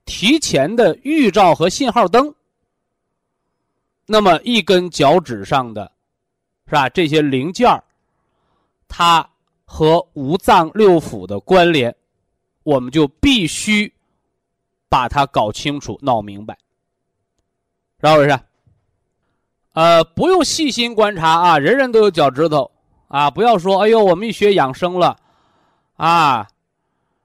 [0.04, 2.34] 提前的预兆和信号灯。
[4.06, 5.92] 那么，一根脚趾上的，
[6.66, 6.88] 是吧？
[6.88, 7.68] 这些零件
[8.88, 9.28] 它
[9.64, 11.94] 和五脏六腑的关联，
[12.64, 13.92] 我们就必须
[14.88, 16.58] 把它搞清楚、闹明白，
[18.02, 18.40] 是不是？
[19.74, 22.68] 呃，不用细心观察啊，人人都有脚趾头
[23.06, 23.30] 啊！
[23.30, 25.16] 不要说，哎呦，我们一学养生了，
[25.94, 26.49] 啊，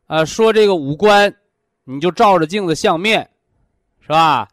[0.07, 1.35] 呃，说这个五官，
[1.83, 3.29] 你就照着镜子相面，
[4.01, 4.47] 是吧？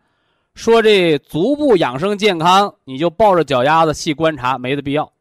[0.54, 5.12] 说这足部养生健康，你就抱着脚丫子细观察，没的必要。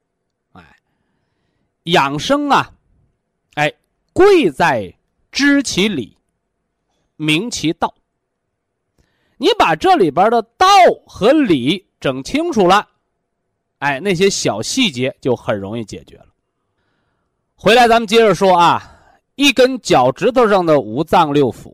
[0.53, 0.63] 哎，
[1.83, 2.71] 养生啊，
[3.55, 3.73] 哎，
[4.13, 4.93] 贵在
[5.31, 6.17] 知其理，
[7.15, 7.93] 明其道。
[9.37, 10.67] 你把这里边的道
[11.07, 11.87] 和理。
[12.01, 12.89] 整清楚了，
[13.77, 16.25] 哎，那些小细节就很容易解决了。
[17.53, 18.81] 回来咱们接着说啊，
[19.35, 21.73] 一根脚趾头上的五脏六腑，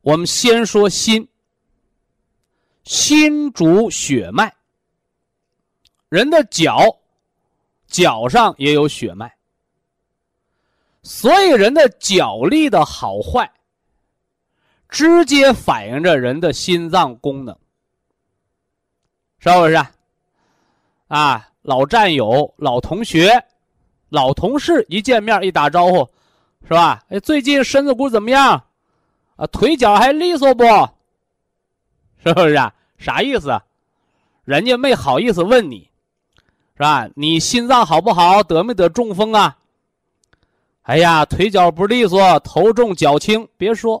[0.00, 1.26] 我们先说心。
[2.84, 4.54] 心主血脉，
[6.10, 6.94] 人的脚
[7.86, 9.34] 脚上也有血脉，
[11.02, 13.50] 所以人的脚力的好坏，
[14.90, 17.58] 直接反映着人的心脏功能。
[19.38, 19.82] 是不是？
[21.08, 23.42] 啊，老战友、老同学、
[24.14, 26.08] 老同事一见面一打招呼，
[26.68, 27.02] 是吧？
[27.08, 28.62] 哎，最近身子骨怎么样？
[29.34, 30.64] 啊，腿脚还利索不？
[32.22, 32.72] 是不是啊？
[32.96, 33.60] 啥意思？
[34.44, 35.90] 人家没好意思问你，
[36.76, 37.08] 是吧？
[37.16, 38.40] 你心脏好不好？
[38.40, 39.56] 得没得中风啊？
[40.82, 44.00] 哎呀，腿脚不利索，头重脚轻，别说，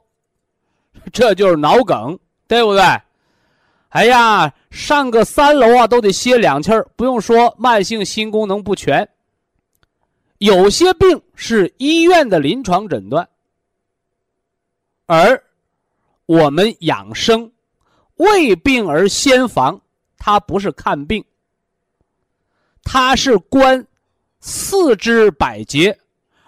[1.12, 2.82] 这就是脑梗，对不对？
[3.88, 6.86] 哎呀，上个三楼啊都得歇两气儿。
[6.94, 9.08] 不用说，慢性心功能不全。
[10.38, 13.28] 有些病是医院的临床诊断，
[15.06, 15.42] 而
[16.26, 17.50] 我们养生
[18.16, 19.80] 为病而先防，
[20.18, 21.24] 它不是看病，
[22.82, 23.86] 它是观
[24.40, 25.98] 四肢百节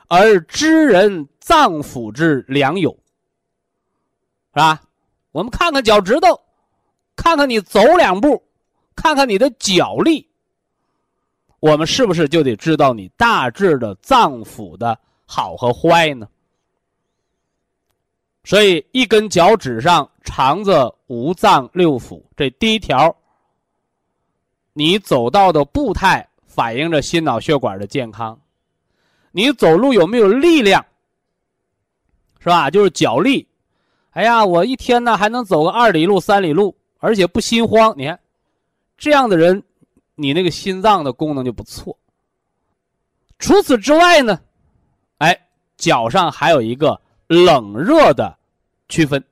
[0.08, 2.90] 而知人脏腑之良友，
[4.52, 4.82] 是吧？
[5.32, 6.40] 我们看看脚趾头。
[7.18, 8.46] 看看你走两步，
[8.94, 10.28] 看看你的脚力，
[11.66, 16.28] 我们是不是就得知道你大致的脏腑的好和坏呢？
[18.44, 23.16] 所以，一根脚趾上藏着五脏六腑，这第一条，
[24.74, 28.38] 你走道的步态反映着心脑血管的健康，
[29.32, 30.86] 你走路有没有力量，
[32.38, 32.70] 是吧？
[32.70, 33.48] 就是脚力。
[34.10, 36.76] 哎呀，我一天呢还能走个二里路、三里路。
[36.98, 38.18] 而且不心慌，你看，
[38.96, 39.62] 这样的人，
[40.16, 41.96] 你那个心脏的功能就不错。
[43.38, 44.40] 除此之外呢，
[45.18, 48.36] 哎，脚上还有一个冷热的
[48.88, 49.24] 区分。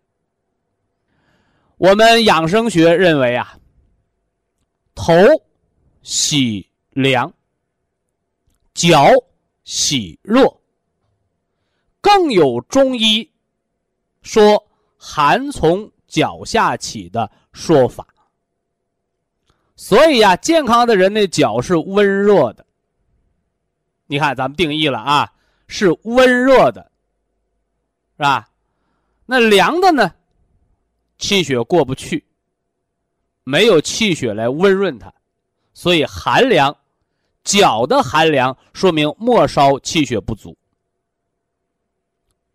[1.76, 3.58] 我们养生学认为啊，
[4.94, 5.12] 头
[6.02, 7.32] 喜凉，
[8.72, 9.10] 脚
[9.64, 10.56] 喜热，
[12.00, 13.28] 更有中医
[14.22, 14.64] 说
[14.96, 17.28] 寒从脚下起的。
[17.54, 18.04] 说法，
[19.76, 22.64] 所以呀，健康的人的脚是温热的。
[24.06, 25.32] 你看，咱们定义了啊，
[25.66, 26.90] 是温热的，
[28.16, 28.48] 是吧？
[29.26, 30.12] 那凉的呢？
[31.18, 32.24] 气血过不去，
[33.44, 35.12] 没有气血来温润它，
[35.72, 36.76] 所以寒凉。
[37.42, 40.56] 脚的寒凉说明末梢气血不足，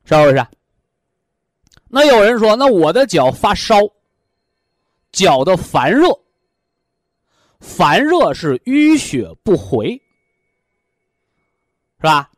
[0.03, 0.47] 是不是？
[1.87, 3.75] 那有人说，那我的脚发烧。
[5.11, 6.07] 脚的烦热，
[7.59, 9.93] 烦热是淤血不回，
[11.97, 12.29] 是吧？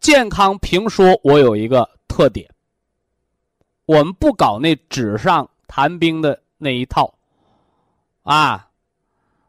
[0.00, 2.48] 健康评说，我有一个特点，
[3.86, 7.12] 我们不搞那纸上谈兵的那一套，
[8.22, 8.68] 啊，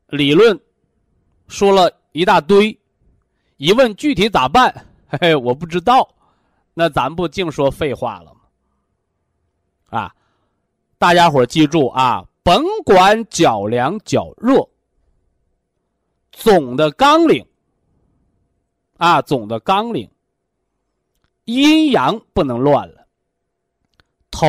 [0.07, 0.59] 理论
[1.47, 2.77] 说了一大堆，
[3.57, 4.73] 一问具体咋办？
[5.09, 6.07] 嘿嘿，我不知道，
[6.73, 8.41] 那咱不净说废话了吗？
[9.99, 10.15] 啊？
[10.97, 14.69] 大家伙记住啊，甭管脚凉脚热，
[16.31, 17.45] 总的纲领
[18.95, 20.09] 啊，总的纲领，
[21.43, 23.05] 阴阳不能乱了。
[24.31, 24.47] 头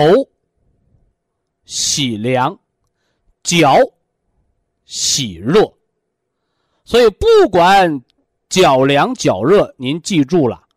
[1.64, 2.56] 喜凉，
[3.42, 3.74] 脚
[4.84, 5.74] 喜热，
[6.84, 8.00] 所以不管
[8.48, 10.68] 脚凉脚热，您记住了，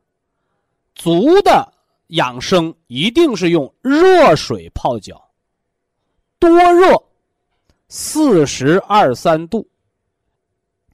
[0.95, 1.71] 足的
[2.07, 5.29] 养生一定是用热水泡脚。
[6.39, 6.99] 多热，
[7.93, 9.67] 四十二三度，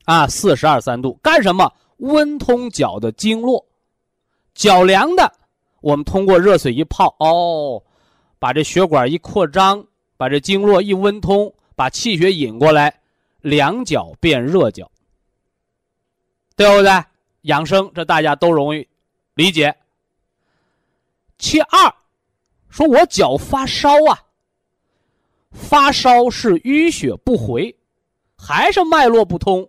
[0.05, 1.71] 啊，四十二三度干什么？
[1.97, 3.63] 温通脚的经络，
[4.55, 5.31] 脚凉的，
[5.81, 7.83] 我们通过热水一泡，哦，
[8.39, 9.85] 把这血管一扩张，
[10.17, 12.99] 把这经络一温通，把气血引过来，
[13.41, 14.89] 凉脚变热脚，
[16.55, 16.89] 对不对？
[17.41, 18.87] 养生这大家都容易
[19.35, 19.75] 理解。
[21.37, 21.93] 其二，
[22.69, 24.23] 说我脚发烧啊。
[25.51, 27.75] 发烧是淤血不回，
[28.37, 29.67] 还是脉络不通？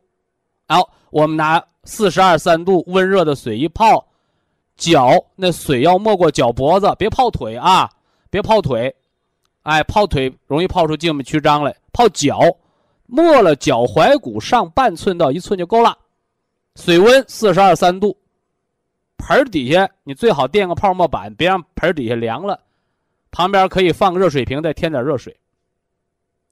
[0.66, 4.06] 好，我们拿四十二三度温热的水一泡，
[4.76, 7.88] 脚那水要没过脚脖子，别泡腿啊，
[8.30, 8.94] 别泡腿，
[9.62, 11.74] 哎，泡腿容易泡出静脉曲张来。
[11.92, 12.40] 泡脚，
[13.06, 15.96] 没了脚踝骨上半寸到一寸就够了。
[16.76, 18.16] 水温四十二三度，
[19.16, 22.60] 盆底下你最好垫个泡沫板，别让盆底下凉了。
[23.30, 25.34] 旁边可以放个热水瓶，再添点热水。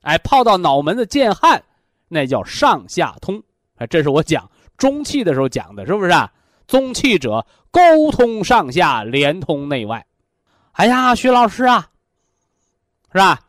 [0.07, 1.61] 哎，泡到脑门子见汗，
[2.07, 3.43] 那叫上下通。
[3.75, 6.33] 哎，这是我讲中气的时候讲的，是不是啊？
[6.69, 7.81] 中气者，沟
[8.13, 10.07] 通上下，连通内外。
[10.75, 11.91] 哎呀，徐老师啊，
[13.11, 13.41] 是吧？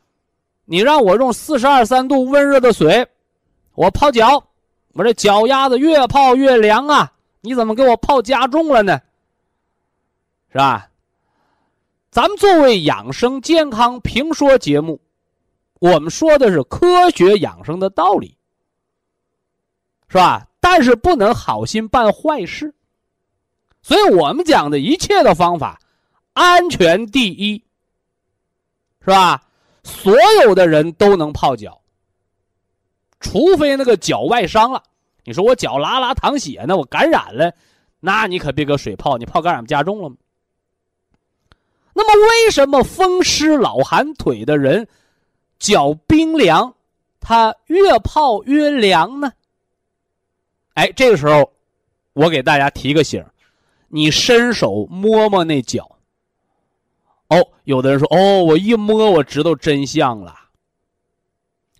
[0.66, 3.08] 你让我用四十二三度温热的水，
[3.76, 4.44] 我泡脚，
[4.94, 7.14] 我这脚丫子越泡越凉啊！
[7.42, 9.00] 你怎么给我泡加重了呢？
[10.52, 10.90] 是吧？
[12.10, 15.00] 咱们作为养生健康评说节目。
[15.80, 18.38] 我们说的是科学养生的道理，
[20.08, 20.48] 是吧？
[20.60, 22.74] 但是不能好心办坏事，
[23.82, 25.80] 所以我们讲的一切的方法，
[26.34, 27.64] 安全第一，
[29.02, 29.44] 是吧？
[29.84, 30.14] 所
[30.44, 31.80] 有的人都能泡脚，
[33.20, 34.84] 除非那个脚外伤了。
[35.24, 37.54] 你说我脚拉拉淌血呢，我感染了，
[38.00, 40.16] 那你可别搁水泡，你泡感染不加重了吗？
[41.94, 44.88] 那么为什么风湿老寒腿的人？
[45.60, 46.74] 脚冰凉，
[47.20, 49.32] 它越泡越凉呢？
[50.74, 51.52] 哎，这个时候，
[52.14, 53.26] 我给大家提个醒
[53.88, 55.98] 你伸手摸摸那脚。
[57.30, 60.36] 哦，有的人说，哦，我一摸我知道真相了。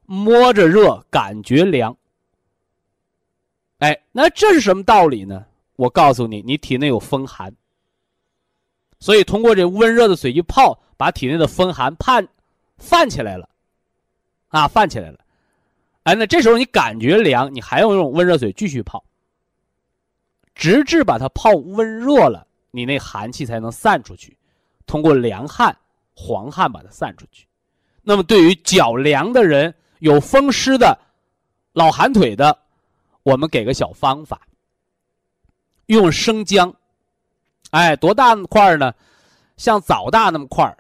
[0.06, 1.96] 摸着热，感觉凉。
[3.80, 5.46] 哎，那这是什么道理呢？
[5.76, 7.54] 我告诉你，你体内有风寒，
[9.00, 12.28] 所以通过这温热的水一泡，把体内的风寒判
[12.78, 13.48] 泛起来了，
[14.50, 15.20] 啊，泛起来了。
[16.04, 19.04] 哎，那这时候你感觉凉，你还要用温热水继续泡，
[20.56, 24.38] 直至把它泡温热了，你那寒气才能散出去，
[24.86, 25.78] 通过凉汗、
[26.16, 27.46] 黄汗把它散出去。
[28.02, 30.98] 那么，对于脚凉的人、有风湿的、
[31.74, 32.58] 老寒腿的，
[33.24, 34.40] 我们给个小方法。
[35.88, 36.74] 用生姜，
[37.72, 38.94] 哎，多大块呢？
[39.58, 40.78] 像枣大那么块儿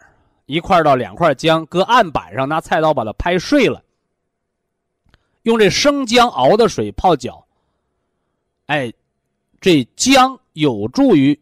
[0.47, 3.83] 一块到两块姜，搁案板上，拿菜刀把它拍碎了。
[5.43, 7.45] 用这生姜熬的水泡脚，
[8.65, 8.91] 哎，
[9.61, 11.39] 这姜有助于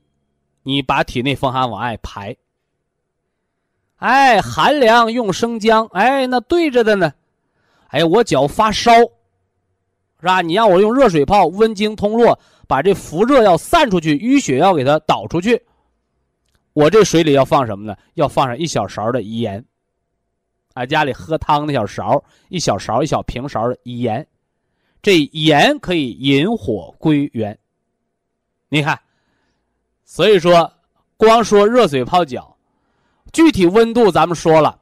[0.63, 2.35] 你把体内风寒往外排。
[3.97, 7.13] 哎，寒凉用生姜，哎，那对着的呢。
[7.87, 8.91] 哎，我脚发烧，
[10.19, 10.41] 是吧？
[10.41, 12.37] 你让我用热水泡，温经通络。
[12.67, 15.63] 把这伏热要散出去，淤血要给它导出去。
[16.75, 17.95] 我这水里要放什么呢？
[18.15, 19.63] 要放上一小勺的盐。
[20.73, 24.27] 啊，家里喝汤那小勺，一小勺一小平勺的盐，
[25.01, 27.57] 这盐可以引火归元。
[28.67, 28.99] 你看，
[30.03, 30.69] 所以说，
[31.15, 32.53] 光说热水泡脚，
[33.31, 34.77] 具体温度咱们说了，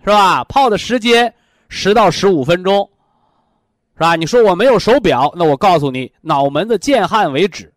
[0.00, 0.42] 是吧？
[0.42, 1.32] 泡的时间
[1.68, 2.90] 十到十五分钟。
[3.94, 4.16] 是吧？
[4.16, 7.72] 你说我没有手表，那我告诉你，脑门子见汗为止。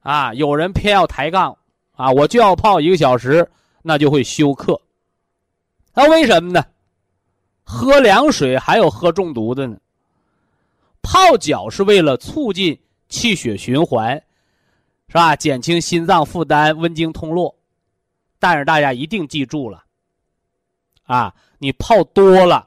[0.00, 1.56] 啊，有人偏要抬杠，
[2.00, 3.46] 啊，我就要泡一个小时，
[3.82, 4.80] 那就会休克。
[5.92, 6.64] 那为什么呢？
[7.62, 9.76] 喝凉水还有喝中毒的呢。
[11.02, 12.80] 泡脚是为了促进
[13.10, 14.14] 气血循环，
[15.08, 15.36] 是吧？
[15.36, 17.54] 减轻心脏负担，温经通络。
[18.38, 19.84] 但是大家一定记住了，
[21.04, 22.66] 啊，你泡多了，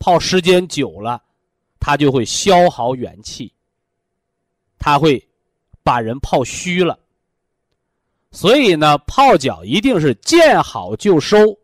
[0.00, 1.22] 泡时间久了。
[1.78, 3.52] 它就会消耗元气，
[4.76, 5.24] 它会
[5.84, 6.98] 把人泡虚了。
[8.32, 11.56] 所以呢，泡脚一定是见好就收。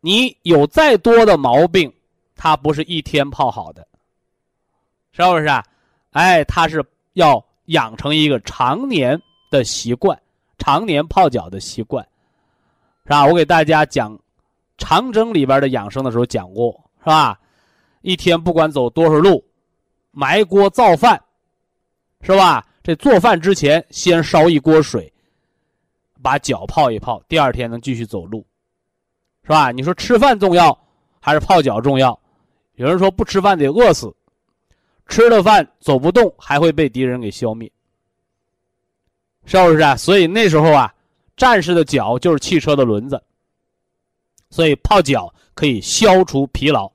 [0.00, 1.92] 你有再多的毛病，
[2.36, 3.86] 它不是一天泡好的，
[5.12, 5.64] 是不是啊？
[6.12, 9.20] 哎，它是要养成一个常年
[9.50, 10.18] 的习惯，
[10.58, 12.06] 常年泡脚的习惯，
[13.04, 13.26] 是吧？
[13.26, 14.18] 我给大家讲
[14.78, 17.38] 长征里边的养生的时候讲过，是吧？
[18.02, 19.44] 一天不管走多少路，
[20.10, 21.20] 埋锅造饭，
[22.22, 22.66] 是吧？
[22.82, 25.12] 这做饭之前先烧一锅水，
[26.22, 28.46] 把脚泡一泡，第二天能继续走路，
[29.42, 29.70] 是吧？
[29.70, 30.76] 你说吃饭重要
[31.20, 32.18] 还是泡脚重要？
[32.74, 34.14] 有人说不吃饭得饿死，
[35.06, 37.70] 吃了饭走不动还会被敌人给消灭，
[39.44, 39.96] 是不是啊？
[39.96, 40.94] 所以那时候啊，
[41.36, 43.22] 战士的脚就是汽车的轮子，
[44.50, 46.90] 所以泡脚可以消除疲劳。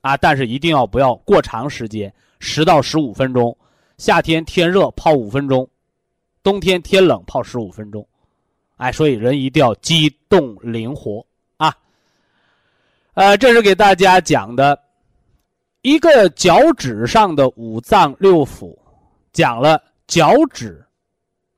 [0.00, 3.56] 啊，但是一定要不要过长时间，十到十五分钟。
[3.98, 5.68] 夏天天热泡五分钟，
[6.40, 8.08] 冬天天冷泡十五分钟。
[8.78, 11.24] 哎，所以人一定要机动灵活
[11.58, 11.72] 啊。
[13.14, 14.80] 呃，这是给大家讲的
[15.82, 18.76] 一个脚趾上的五脏六腑，
[19.32, 20.82] 讲了脚趾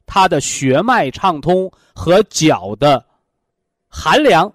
[0.04, 3.04] 它的血脉畅通和脚的
[3.88, 4.52] 寒凉，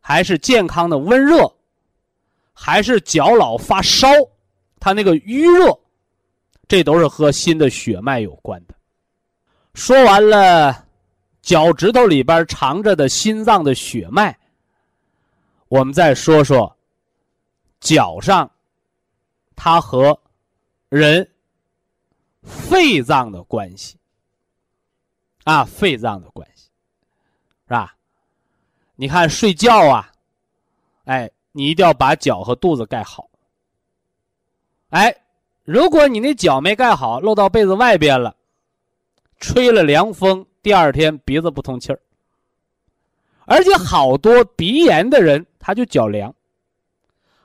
[0.00, 1.50] 还是健康的温热。
[2.54, 4.06] 还是脚老发烧，
[4.78, 5.76] 它那个淤热，
[6.68, 8.74] 这都是和心的血脉有关的。
[9.74, 10.86] 说完了
[11.42, 14.34] 脚趾头里边藏着的心脏的血脉，
[15.68, 16.74] 我们再说说
[17.80, 18.50] 脚上
[19.54, 20.18] 它和
[20.88, 21.28] 人
[22.42, 23.98] 肺脏的关系
[25.44, 26.70] 啊，肺脏的关系
[27.66, 27.94] 是吧？
[28.94, 30.10] 你看睡觉啊，
[31.04, 31.30] 哎。
[31.54, 33.28] 你一定要把脚和肚子盖好。
[34.88, 35.14] 哎，
[35.64, 38.34] 如果你那脚没盖好，露到被子外边了，
[39.38, 42.00] 吹了凉风，第二天鼻子不通气儿。
[43.44, 46.34] 而且好多鼻炎的人他就脚凉，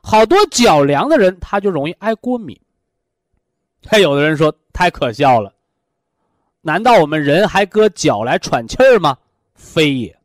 [0.01, 2.57] 好多脚凉的人他就容易爱过敏。
[3.85, 5.53] 还有的人说太可笑了，
[6.61, 9.17] 难道我们人还搁脚来喘气儿吗？
[9.55, 10.17] 非也。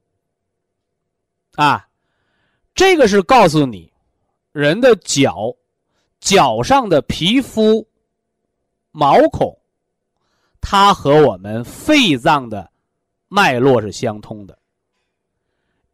[1.55, 1.88] 啊。
[2.74, 3.93] 这个是告诉你，
[4.51, 5.55] 人的脚，
[6.20, 7.86] 脚上的皮肤、
[8.93, 9.55] 毛孔，
[10.59, 12.71] 它和我们肺脏的
[13.32, 14.58] 脉络是相通的。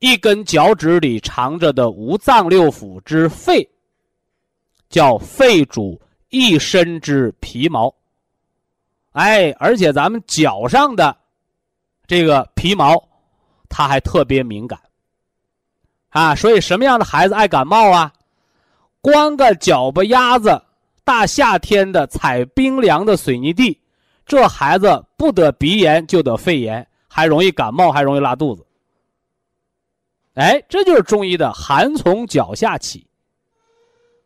[0.01, 3.69] 一根脚趾里藏着的五脏六腑之肺，
[4.91, 7.95] 叫肺主一身之皮毛。
[9.13, 11.17] 哎，而且咱们脚上的
[12.07, 13.09] 这个皮毛，
[13.69, 14.79] 它还特别敏感
[16.09, 16.35] 啊。
[16.35, 18.13] 所以什么样的孩子爱感冒啊？
[19.01, 20.61] 光个脚巴丫子，
[21.05, 23.81] 大夏天的踩冰凉的水泥地，
[24.27, 28.65] 这孩子不得鼻炎就得肺炎，还容易感冒，还容易拉肚子。
[30.35, 33.05] 哎，这就是中医的寒从脚下起。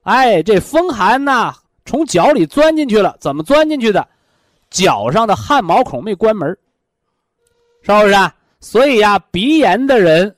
[0.03, 1.55] 哎，这风寒呐，
[1.85, 4.07] 从脚里钻进去了，怎么钻进去的？
[4.69, 6.49] 脚上的汗毛孔没关门，
[7.83, 8.13] 是不是？
[8.15, 8.35] 啊？
[8.61, 10.35] 所以呀，鼻炎的人、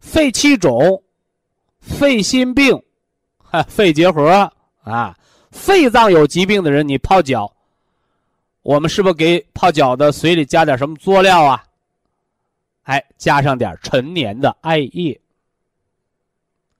[0.00, 1.02] 肺气肿、
[1.78, 2.82] 肺心病、
[3.68, 4.50] 肺结核
[4.82, 5.16] 啊、
[5.50, 7.52] 肺脏有疾病的人，你泡脚，
[8.62, 11.62] 我们是不是给泡脚的水里加点什么佐料啊？
[12.86, 15.20] 哎，加上点陈年的艾叶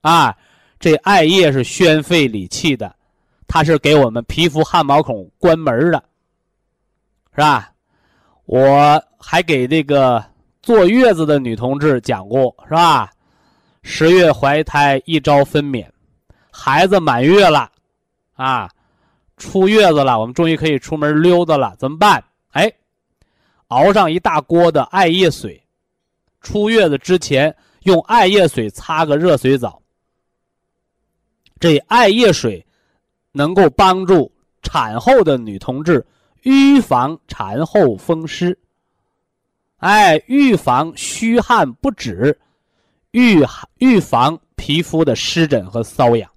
[0.01, 0.35] 啊，
[0.79, 2.93] 这艾叶是宣肺理气的，
[3.47, 6.03] 它是给我们皮肤汗毛孔关门的。
[7.31, 7.71] 是吧？
[8.45, 10.25] 我还给这个
[10.61, 13.11] 坐月子的女同志讲过，是吧？
[13.83, 15.87] 十月怀胎，一朝分娩，
[16.51, 17.69] 孩子满月了，
[18.33, 18.67] 啊，
[19.37, 22.23] 出月子了，我们终于可以出门溜达了，怎么办？
[22.53, 22.71] 哎，
[23.67, 25.61] 熬上一大锅的艾叶水，
[26.41, 29.81] 出月子之前用艾叶水擦个热水澡。
[31.59, 32.65] 这艾叶水
[33.31, 34.31] 能够帮助
[34.61, 36.05] 产后的女同志。
[36.43, 38.57] 预防产后风湿，
[39.77, 42.39] 哎，预防虚汗不止，
[43.11, 43.43] 预
[43.79, 46.29] 预防皮肤的湿疹和瘙痒，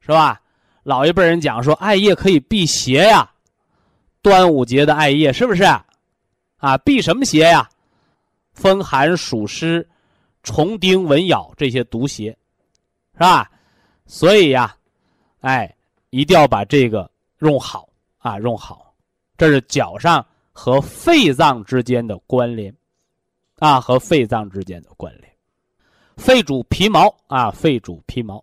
[0.00, 0.38] 是吧？
[0.82, 3.30] 老一辈人讲说，艾叶可以辟邪呀，
[4.20, 5.62] 端午节的艾叶是不是？
[6.58, 7.66] 啊，辟什么邪呀？
[8.56, 9.88] 风寒暑湿、
[10.42, 12.30] 虫叮蚊咬这些毒邪，
[13.12, 13.48] 是吧？
[14.06, 14.74] 所以呀，
[15.40, 15.72] 哎，
[16.10, 17.88] 一定要把这个用好。
[18.18, 18.92] 啊，用好，
[19.38, 22.74] 这是脚上和肺脏之间的关联，
[23.58, 25.32] 啊，和肺脏之间的关联。
[26.16, 28.42] 肺主皮毛啊，肺主皮毛，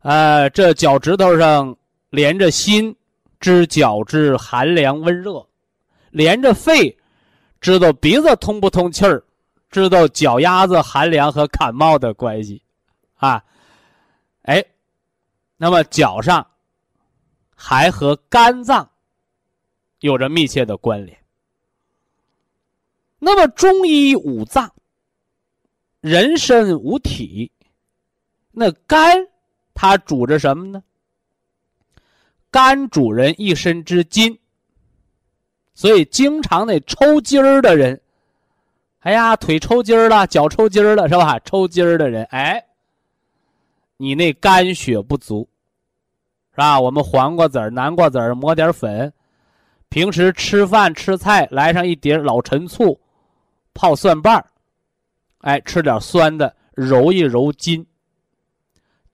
[0.00, 1.76] 呃，这脚趾头上
[2.10, 2.92] 连着心，
[3.38, 5.46] 知脚趾寒凉温热；
[6.10, 6.98] 连着肺，
[7.60, 9.22] 知道鼻子通不通气儿，
[9.70, 12.62] 知道脚丫子寒凉和感冒的关系，
[13.14, 13.44] 啊，
[14.42, 14.64] 哎，
[15.56, 16.46] 那么脚上
[17.54, 18.88] 还和肝脏。
[20.00, 21.18] 有着密切的关联。
[23.18, 24.70] 那么，中医五脏，
[26.00, 27.50] 人身五体，
[28.52, 29.26] 那肝
[29.72, 30.82] 它主着什么呢？
[32.50, 34.38] 肝主人一身之筋，
[35.74, 38.00] 所以经常那抽筋儿的人，
[39.06, 41.38] 哎呀，腿抽筋儿了，脚抽筋儿了，是吧？
[41.46, 42.60] 抽筋儿的人，哎，
[43.98, 45.48] 你那肝血不足，
[46.50, 46.80] 是吧？
[46.80, 49.12] 我们黄瓜籽儿、南瓜籽儿磨点粉。
[49.90, 52.98] 平时吃饭吃菜来上一碟老陈醋，
[53.74, 54.44] 泡蒜瓣儿，
[55.42, 57.86] 哎，吃点酸的，揉一揉筋。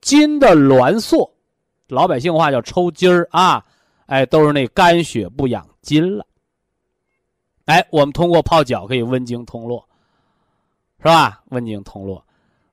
[0.00, 1.30] 筋的挛缩，
[1.88, 3.62] 老百姓话叫抽筋儿啊，
[4.06, 6.26] 哎，都是那肝血不养筋了。
[7.72, 9.82] 哎，我们通过泡脚可以温经通络，
[10.98, 11.42] 是吧？
[11.48, 12.22] 温经通络，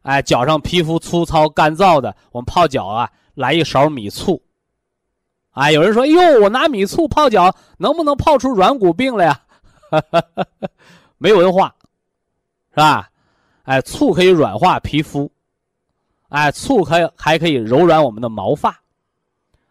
[0.01, 4.41] 哎，脚上皮肤粗糙干燥的，我们泡脚啊，来一勺米醋。
[5.51, 9.41] 哎，有人说：“哟，我拿米醋泡脚，能不能泡出软骨病来呀？”
[11.17, 11.73] 没文化，
[12.71, 13.09] 是吧？
[13.63, 15.31] 哎，醋可以软化皮肤，
[16.27, 18.77] 哎，醋可以还可以柔软我们的毛发，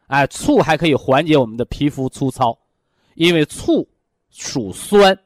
[0.07, 2.57] 哎，醋还可以缓解我们的皮肤粗糙，
[3.15, 3.87] 因为醋
[4.31, 5.19] 属酸，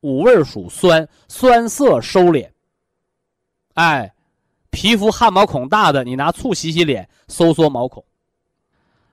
[0.00, 2.50] 五味属酸，酸涩收敛。
[3.74, 4.12] 哎，
[4.70, 8.04] 皮肤汗毛孔大的，你拿醋洗洗脸，收缩毛孔。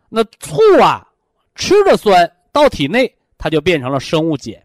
[0.09, 1.07] 那醋啊，
[1.55, 4.55] 吃的酸到体内，它就变成了生物碱，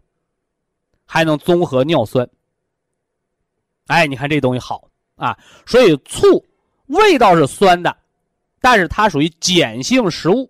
[1.05, 2.27] 还能综合尿酸。
[3.87, 6.43] 哎，你看这东西好啊，所以醋
[6.87, 7.95] 味道是酸的，
[8.61, 10.49] 但是它属于碱性食物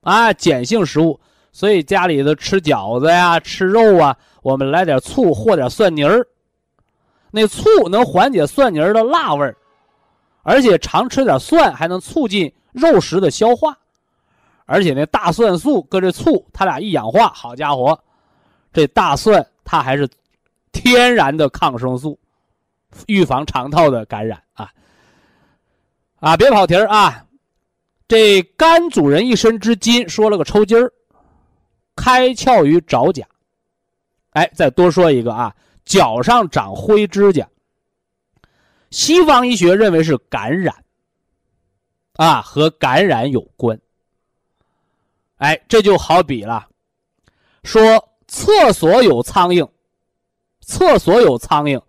[0.00, 1.18] 啊，碱性食物。
[1.52, 6.26] 所以家里头吃饺子呀、吃肉啊，我们来点醋和点蒜泥儿，
[7.30, 9.56] 那醋能缓解蒜泥儿的辣味儿，
[10.42, 12.52] 而且常吃点蒜还能促进。
[12.72, 13.76] 肉食的消化，
[14.64, 17.98] 而且那大蒜素搁这醋，它俩一氧化，好家伙，
[18.72, 20.08] 这大蒜它还是
[20.70, 22.16] 天然的抗生素，
[23.08, 24.70] 预防肠道的感染啊！
[26.20, 27.26] 啊，别跑题儿啊！
[28.06, 30.92] 这肝主人一身之筋，说了个抽筋儿，
[32.00, 33.26] 开窍于爪甲。
[34.30, 37.46] 哎，再多说一个啊，脚上长灰指甲，
[38.90, 40.74] 西方医学认为是感染。
[42.14, 43.78] 啊和感染有关。
[45.36, 46.68] 哎，这就好比了，
[47.64, 49.68] 说厕所有苍蝇，
[50.60, 51.80] 厕所有苍蝇，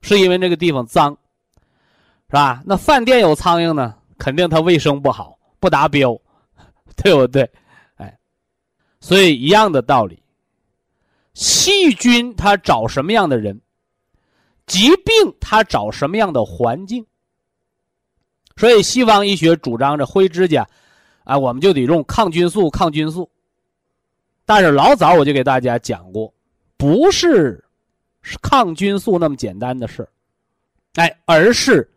[0.00, 1.16] 是因为那个地方脏，
[2.28, 2.62] 是吧？
[2.64, 6.18] 那饭店有苍蝇呢，肯定它卫生不好，不达标，
[6.96, 7.50] 对不对？
[9.00, 10.22] 所以一样的道理，
[11.34, 13.60] 细菌它找什么样的人，
[14.66, 17.04] 疾病它找什么样的环境。
[18.56, 20.68] 所以西方医学主张着灰指甲。
[21.24, 23.30] 啊，我们就得用抗菌素，抗菌素。
[24.44, 26.32] 但是老早我就给大家讲过，
[26.76, 27.62] 不是
[28.42, 30.08] 抗菌素那么简单的事儿，
[30.94, 31.88] 哎，而是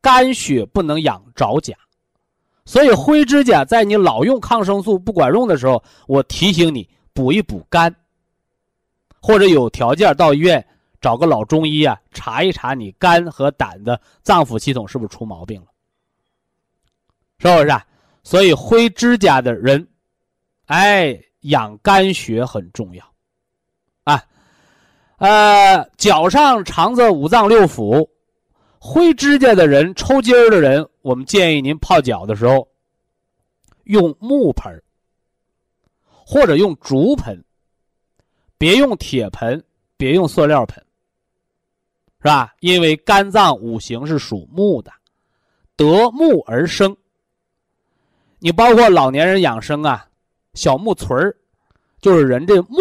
[0.00, 1.76] 肝血不能养着甲。
[2.68, 7.96] 所以灰指甲在你老用抗生素不管用的时候，我提醒你补一补肝，
[9.22, 10.62] 或者有条件到医院
[11.00, 15.68] 找个老中医啊，查一查你肝和胆的脏腑系统是不是出毛病了，
[17.38, 17.70] 是不是？
[17.70, 17.82] 啊？
[18.22, 19.88] 所以灰指甲的人，
[20.66, 23.02] 哎，养肝血很重要，
[24.04, 24.22] 啊，
[25.16, 28.06] 呃，脚上长着五脏六腑，
[28.78, 32.68] 灰指甲的人、抽筋儿的人，我们建议您泡脚的时候，
[33.84, 34.70] 用木盆
[36.06, 37.42] 或者用竹盆，
[38.58, 39.64] 别用铁盆，
[39.96, 40.84] 别用塑料盆，
[42.20, 42.54] 是吧？
[42.60, 44.92] 因为肝脏五行是属木的，
[45.76, 46.94] 得木而生。
[48.38, 50.06] 你包括老年人养生啊，
[50.52, 51.34] 小木锤儿，
[52.02, 52.76] 就是人这木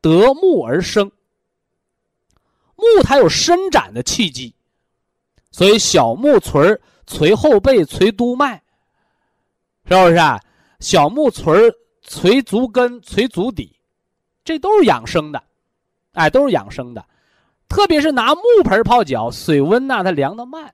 [0.00, 1.10] 得木而生。
[2.76, 4.54] 木它有伸展的契机，
[5.50, 8.60] 所以小木锤儿捶后背、捶督脉，
[9.86, 10.40] 是不是啊？
[10.80, 11.72] 小木锤儿
[12.02, 13.78] 捶足跟、捶足底，
[14.44, 15.42] 这都是养生的，
[16.12, 17.04] 哎，都是养生的。
[17.68, 20.72] 特别是拿木盆泡脚，水温呐它凉的慢，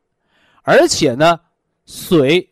[0.63, 1.39] 而且呢，
[1.87, 2.49] 水。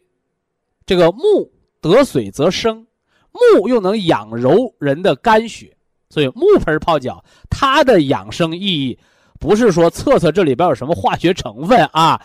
[0.85, 1.51] 这个木
[1.81, 2.87] 得水则生，
[3.33, 5.77] 木又能养柔人的肝血，
[6.09, 8.97] 所以木盆泡脚，它的养生意义
[9.41, 12.25] 不是说测测这里边有什么化学成分啊，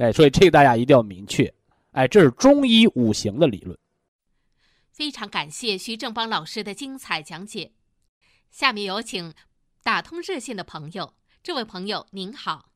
[0.00, 1.52] 哎，所以这个大家一定要明确，
[1.92, 3.76] 哎，这是中医五行的理论。
[4.90, 7.72] 非常感谢徐正邦老师的精彩讲解，
[8.50, 9.34] 下面有请
[9.84, 12.70] 打通热线的朋友，这位朋友您好，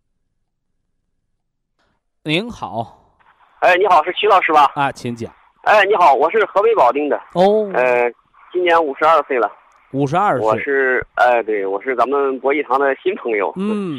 [2.24, 3.16] 您好。
[3.60, 4.70] 哎，你好，是徐老师吧？
[4.74, 5.34] 啊，请讲。
[5.62, 7.16] 哎，你好，我是河北保定的。
[7.32, 7.70] 哦。
[7.72, 8.12] 呃，
[8.52, 9.50] 今年五十二岁了。
[9.92, 10.46] 五十二岁。
[10.46, 13.50] 我是，哎，对，我是咱们博医堂的新朋友。
[13.56, 13.98] 嗯。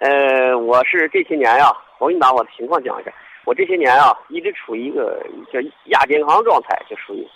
[0.00, 3.12] 呃，我是这些年呀，我给你把我的情况讲一下。
[3.44, 5.22] 我这些年啊，一直处于一个
[5.52, 7.26] 叫亚健康状态，就属于。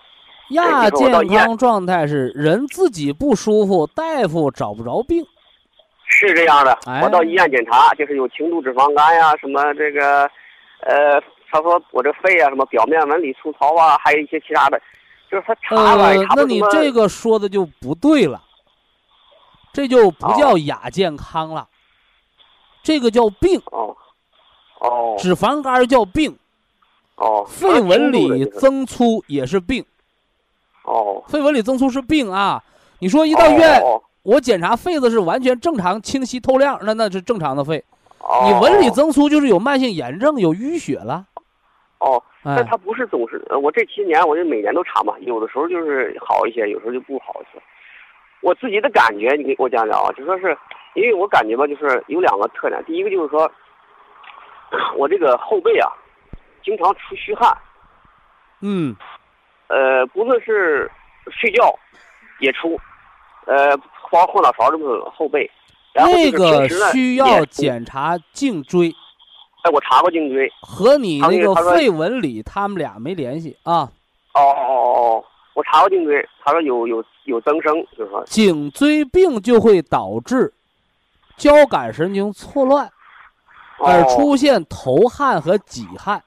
[0.50, 5.24] 亚健康状态是人自己不舒服，大夫找不着病。
[6.06, 10.28] 是这样的，我到医院检查，就是有轻度脂肪肝呀，什么这个。
[10.86, 11.18] 呃，
[11.50, 14.78] 他说我这肺啊，什么表面纹理粗糙啊，还有一些其他的，
[15.30, 18.42] 就是他查吧，查那你这个说的就不对了，
[19.72, 21.66] 这就不叫亚健康了，
[22.84, 23.60] 这个叫病。
[23.72, 23.96] 哦，
[24.78, 25.16] 哦。
[25.18, 26.38] 脂肪肝叫病。
[27.16, 27.44] 哦。
[27.48, 29.84] 肺纹理增粗也是病。
[30.84, 31.24] 哦。
[31.26, 32.62] 肺纹理增粗是病啊！
[33.00, 33.82] 你说一到医院，
[34.22, 37.82] 我检查肺子是完全正常、清晰透亮，那那是正常的肺。
[38.46, 41.26] 你纹理增粗就是有慢性炎症，有淤血了。
[41.98, 47.62] 哦，但它不是总是，我这七年我就每年都查嘛，有的时候就是好一些，有时候就不好一些。
[48.40, 50.56] 我自己的感觉，你给我讲讲啊，就说是，
[50.94, 53.50] 因为我感觉吧，就是有两个特点，第一个就是说，
[54.96, 55.88] 我这个后背啊，
[56.62, 57.56] 经常出虚汗。
[58.60, 58.96] 嗯。
[59.66, 60.90] 呃，不论是
[61.30, 61.74] 睡觉，
[62.38, 62.78] 也出，
[63.46, 63.74] 呃，
[64.10, 65.50] 包括后脑勺这么后背。
[65.94, 68.94] 那个需要检查颈椎，
[69.62, 73.90] 哎，我查过颈椎，和你那个肺纹理，他们俩没联系啊。
[74.34, 75.24] 哦哦哦哦，
[75.54, 80.52] 我查过颈椎，他说有有有增生，就是说颈椎病就会导致
[81.36, 82.90] 交感神经错乱，
[83.78, 86.22] 而出现头汗和己汗。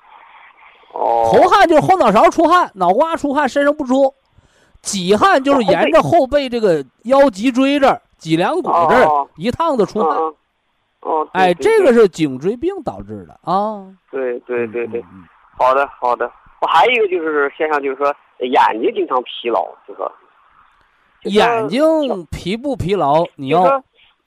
[0.94, 4.14] 哦，头汗就是后脑勺出汗，脑瓜出汗，身上不出；
[4.82, 8.02] 己汗就是沿着后背这个腰脊椎这儿。
[8.18, 10.18] 脊梁骨这儿一趟子出汗，
[11.02, 13.86] 哦，哎，这个是颈椎病导致的啊。
[14.10, 15.06] 对对对对，
[15.56, 16.26] 好的好的。
[16.60, 18.08] 我还有一个就是现象，就是说
[18.40, 20.12] 眼睛经常疲劳，就说
[21.26, 23.62] 眼睛疲不疲劳，你要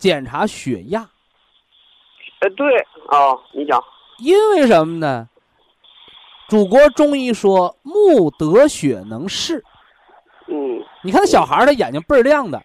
[0.00, 1.08] 检查血压。
[2.40, 2.66] 哎，对
[3.10, 3.80] 哦，你讲。
[4.18, 5.28] 因为什么呢？
[6.48, 9.62] 祖国中医说目得血能视。
[10.48, 10.82] 嗯。
[11.04, 12.60] 你看那小孩他眼睛倍儿亮的。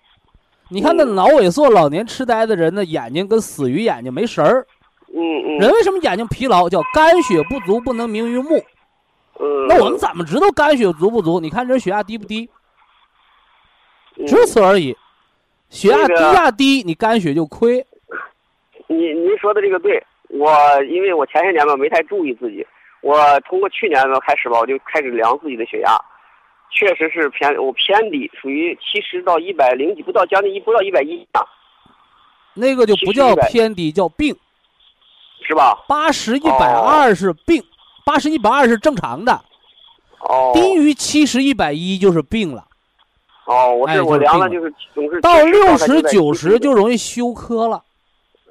[0.69, 4.65] 你看那脑萎缩、老年痴呆的人，的眼睛跟死鱼眼睛没神儿。
[5.13, 5.59] 嗯嗯。
[5.59, 6.67] 人为什么眼睛疲劳？
[6.67, 8.57] 叫肝血不足，不能明于目。
[9.39, 9.67] 嗯。
[9.67, 11.39] 那我们怎么知道肝血足不足？
[11.39, 12.49] 你看这血压低不低？
[14.17, 14.95] 嗯只此而已。
[15.69, 17.85] 血压低那个压低，你肝血就亏。
[18.87, 20.49] 你您说的这个对，我
[20.89, 22.65] 因为我前些年吧没太注意自己，
[23.01, 25.97] 我通过去年呢开始吧，我就开始量自己的血压，
[26.71, 31.41] 确实是偏我偏低，属于七十到一百零几，不到将近一不到一百一啊，
[32.53, 34.35] 那个就不叫其实100偏低，叫病。
[35.47, 35.77] 是吧？
[35.87, 37.63] 八十一百二是病，
[38.03, 39.31] 八十一百二是正常的，
[40.21, 42.65] 哦低于七十一百一就是病了。
[43.45, 47.81] 哦，我我量了就是总是到六十九十就容易休克了。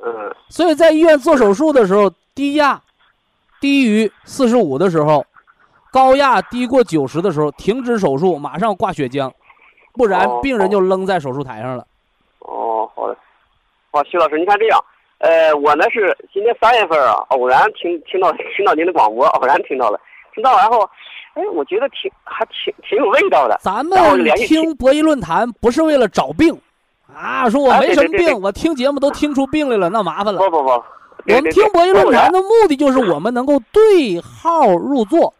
[0.05, 0.13] 嗯
[0.49, 2.81] 所以在医院做手术的时候，低压
[3.61, 5.25] 低于四十五的时候，
[5.91, 9.33] 高压低过九十的时候，停止手术，马上挂血浆，
[9.95, 11.87] 不然哦病人就扔在手术台上了。
[12.41, 13.17] 哦，好的，
[13.91, 14.79] 好，徐老师，您看这样，
[15.19, 19.99] 呃，我呢是今年三月份啊，偶然听听到听到您的广播，偶然听到了，
[20.35, 20.89] 听到然后，
[21.35, 23.59] 哎，我觉得挺还挺挺有味道的。
[23.61, 23.99] 咱们
[24.37, 26.59] 听博弈论坛不是为了找病，
[27.13, 30.39] 啊，说我啊没什么对对对病，我听节目都听出病来了，那麻烦了。
[30.39, 30.83] 不不不，我
[31.27, 35.35] 们听博弈论坛的目的就是我们能够对号入座，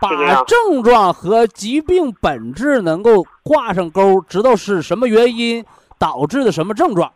[0.00, 0.10] 把
[0.44, 5.64] 症状和疾病本质能够挂上钩，知道是什么原因
[5.98, 7.12] 导致的什么症状。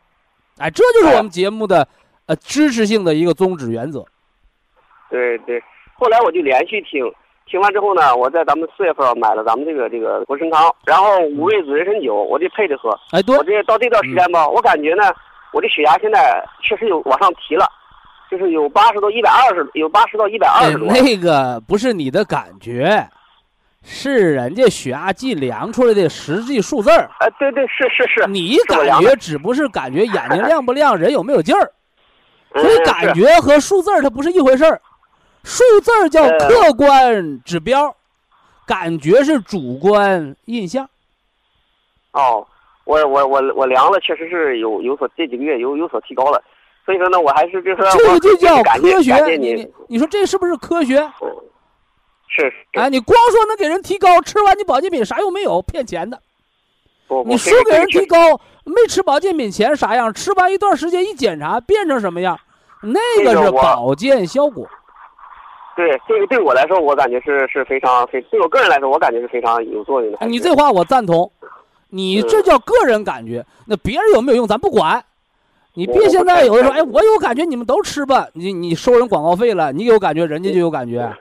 [0.58, 1.88] 哎，这就是我们节目的
[2.26, 4.04] 呃知识性的一个宗旨原则。
[5.10, 5.60] 对对。
[5.98, 7.04] 后来我就连续听，
[7.48, 12.90] 听完之后呢，我在咱们四月份买了咱们这个这个国参康，然后五味子人参酒，我就配着喝。
[13.12, 15.04] 哎，对我，这到这段时间吧，我感觉呢，
[15.52, 17.64] 我这血压现在确实有往上提了，
[18.28, 20.88] 就是有八十到一百二十，有八十到一百二哎十多。
[20.88, 23.08] 那个不是你的感觉，
[23.84, 27.08] 是人家血压计量出来的实际数字儿。
[27.20, 31.70] 哎，对对是是是，你感觉只不是感觉眼睛 亮不亮，人有没有劲儿，
[32.54, 34.80] 嗯所以感觉和数字儿它不是一回事儿。
[35.46, 37.94] 数字儿叫呃客观指标，
[38.66, 40.90] 感觉是主观印象。
[42.10, 42.44] 哦，
[42.84, 46.42] 我我我我量了，确实是有有所这几个月有有所提高了，
[46.84, 49.14] 所以说呢，我还是就是说这个就叫科学。
[49.36, 50.96] 你你你说这是不是科学？
[52.28, 56.20] 是是哎，你光说能给人提高，吃完你保健品啥用没有，骗钱的。
[57.24, 58.16] 你说给人提高，
[58.64, 62.36] 没吃保健品前啥样，吃完一段时间一检查变成什么样，
[62.82, 64.68] 那个是保健效果。
[65.76, 70.26] 对这个对我来说，我感觉是是非常非对我个人来说，我感觉是非常有作用的。
[70.26, 71.30] 你这话我赞同，
[71.90, 75.04] 你嗯这叫个人感觉，那别人有没有用咱不管。
[75.74, 78.26] 你别现在有的说，哎，我有感觉，你们都吃吧。
[78.32, 81.14] 你你收人广告费了，你有感觉，人家就有感觉。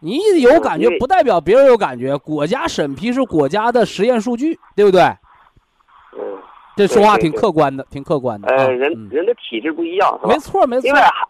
[0.00, 5.00] 你有感觉不代表别人有感觉，国家审批是国家的实验数据，对不对？
[5.02, 5.16] 嗯
[6.76, 8.48] 这说话挺客观的，挺客观的。
[8.48, 10.36] 啊呃人嗯人的体质不一样，没？
[10.38, 10.92] 错没错另。
[10.92, 11.26] 外还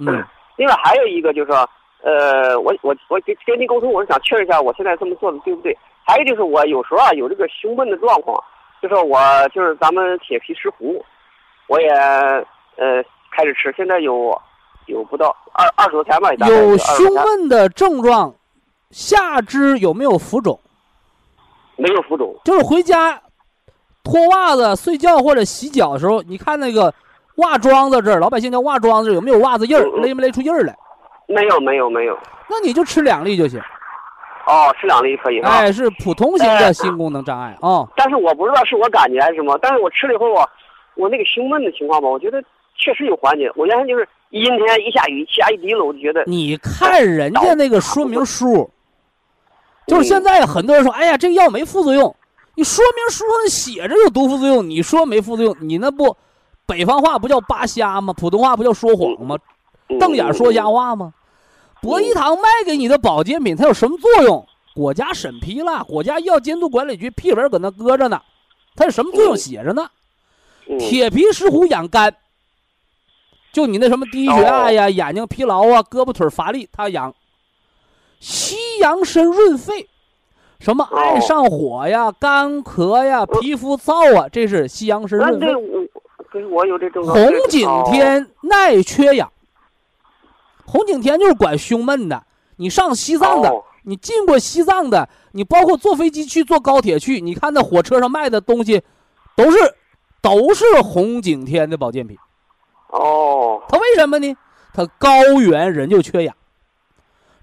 [0.00, 0.24] 嗯，
[0.58, 1.66] 另外还有一个就是说，
[2.06, 5.76] 呃，我我我跟跟您沟通，我是想确认一下我现在这么做的对不对。
[6.04, 8.40] 还有就是我有时候啊有这个胸闷的状况，
[8.80, 9.18] 就是我
[9.52, 11.02] 就是咱们铁皮石斛，
[11.66, 13.02] 我也呃
[13.32, 14.40] 开始吃，现在有
[14.86, 18.32] 有不到二二十多天吧，有胸闷的症状，
[18.92, 20.56] 下肢有没有浮肿？
[21.74, 23.20] 没有浮肿，就是回家
[24.04, 26.94] 脱袜子睡觉或者洗脚的时候，你看那个
[27.38, 30.72] 袜桩子这儿，老百姓叫袜桩子，有没有袜子印儿，勒没勒出印儿来？
[31.26, 32.18] 没有没有没有。
[32.48, 33.60] 那你就吃两粒就行。
[34.46, 35.40] 哦，吃两粒可以？
[35.40, 37.86] 哎，是普通型的心功能障碍啊。
[37.96, 40.48] 但是我不知道是我感觉还是什么，但是我吃了以后我
[40.94, 42.40] 我那个胸闷的情况吧，我觉得
[42.76, 43.50] 确实有缓解。
[43.56, 48.70] 我原先就是一阴天一下雨气压一低了，我就觉得你看人家那个说明书，
[49.88, 52.14] 就是现在很多人说，哎呀，这个药没副作用，
[52.54, 56.16] 你说明书上写着有毒副作用，你说没副作用，你那不
[56.66, 58.12] 北方话不叫扒瞎吗？
[58.12, 59.36] 普通话不叫说谎吗？
[59.88, 61.12] 嗯瞪眼说瞎话吗？
[61.80, 64.46] 博一堂卖给你的保健品，它有什么作用？
[64.74, 68.20] 国家审批了，国家药监督管理局批文搁那搁着呢，
[68.74, 69.34] 它有什么作用？
[69.34, 69.88] 嗯写着呢。
[70.68, 72.12] 嗯铁皮石斛养肝，
[73.52, 77.14] 就你那什么低血压呀、眼睛疲劳啊、胳膊腿乏力，它养。
[78.18, 79.88] 西洋参润肺，
[80.58, 85.54] 什么哦爱上火呀、干咳呀、皮肤燥啊，这是西洋参啊，润肺。
[87.02, 89.32] 红景哦天耐缺氧，
[90.66, 92.24] 红景天就是管胸闷的。
[92.56, 98.82] 你上西藏的，哦你进过西藏的，你包括坐飞机去、坐高铁去，你看那火车上卖的东西，
[99.36, 99.58] 都是
[100.20, 102.18] 都是红景天的保健品。
[102.88, 104.36] 哦，它为什么呢？
[104.74, 106.34] 它高原人就缺氧。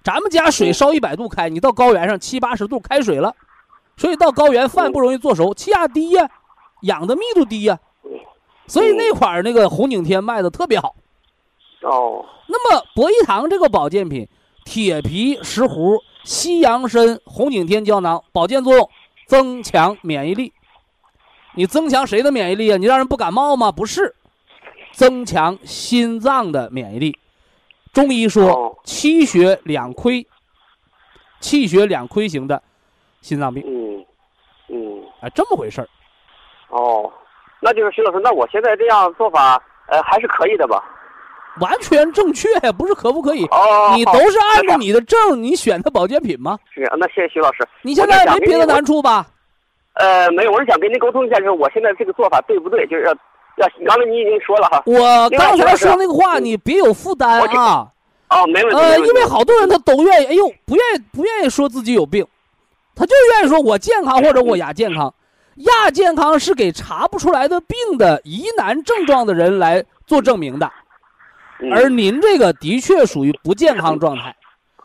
[0.03, 3.33] 咱们家水烧一百度开，你到高原上七八十度开水了，
[3.95, 6.29] 所以到高原饭不容易做熟，气压低呀，
[6.81, 7.79] 氧的密度低呀，
[8.67, 10.93] 所以那块儿那个红景天卖的特别好。
[11.83, 12.25] 哦。
[12.47, 14.27] 那么博益堂这个保健品，
[14.65, 18.89] 铁皮石斛、西洋参、红景天胶囊，保健作用，
[19.27, 20.53] 增强免疫力。
[21.55, 22.77] 你增强谁的免疫力啊？
[22.77, 23.71] 你让人不感冒吗？
[23.71, 24.15] 不是，
[24.91, 27.17] 增强心脏的免疫力。
[27.93, 30.25] 中医说气血两亏，
[31.39, 32.61] 气血两亏型的
[33.21, 33.63] 心脏病。
[33.65, 34.05] 嗯
[34.69, 35.87] 嗯，啊，这么回事儿。
[36.69, 37.11] 哦，
[37.59, 40.83] 那就是徐老师，那我现在这样做法，呃，还是可以的吧？
[41.59, 42.47] 完全正确，
[42.77, 43.45] 不是可不可以？
[43.45, 46.57] 哦，你都是按照你的证，你选的保健品吗？
[46.73, 47.67] 是，那谢谢徐老师。
[47.81, 49.25] 你现在没别的难处吧？
[49.93, 52.85] 呃，没有，我是想跟您沟通一下，就是我现在这个做法对不对？
[52.87, 53.11] 就是要
[53.57, 54.81] 要，刚才你已经说了哈。
[54.85, 57.87] 我刚才说那个话，你别有负担啊。
[58.29, 58.77] 哦，没问题。
[58.79, 62.25] 呃，因为好多人他都愿意，哎呦，不愿意不愿意说自己有病，
[62.95, 65.13] 他就愿意说我健康或者我亚健康。
[65.57, 70.71] 亚健康是给查不出来的病的疑难症状的人来做证明的，
[71.71, 74.35] 而您这个的确属于不健康状态。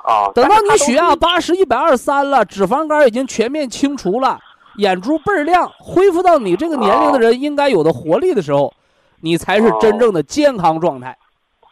[0.05, 4.39] 啊，等到你血压八十、一百二十三了，脂肪肝已经全面清除了。
[4.77, 8.73] 眼珠倍儿亮，恢复到你这个年龄的人应该有的活力的时候，
[9.21, 11.19] 你才是真正的健康状态。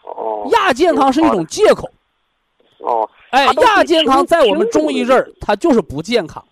[0.03, 1.89] 哦，亚健康是一种借口。
[2.79, 6.45] 哦，哎，亚健康在我们中医这儿，它就是不健康。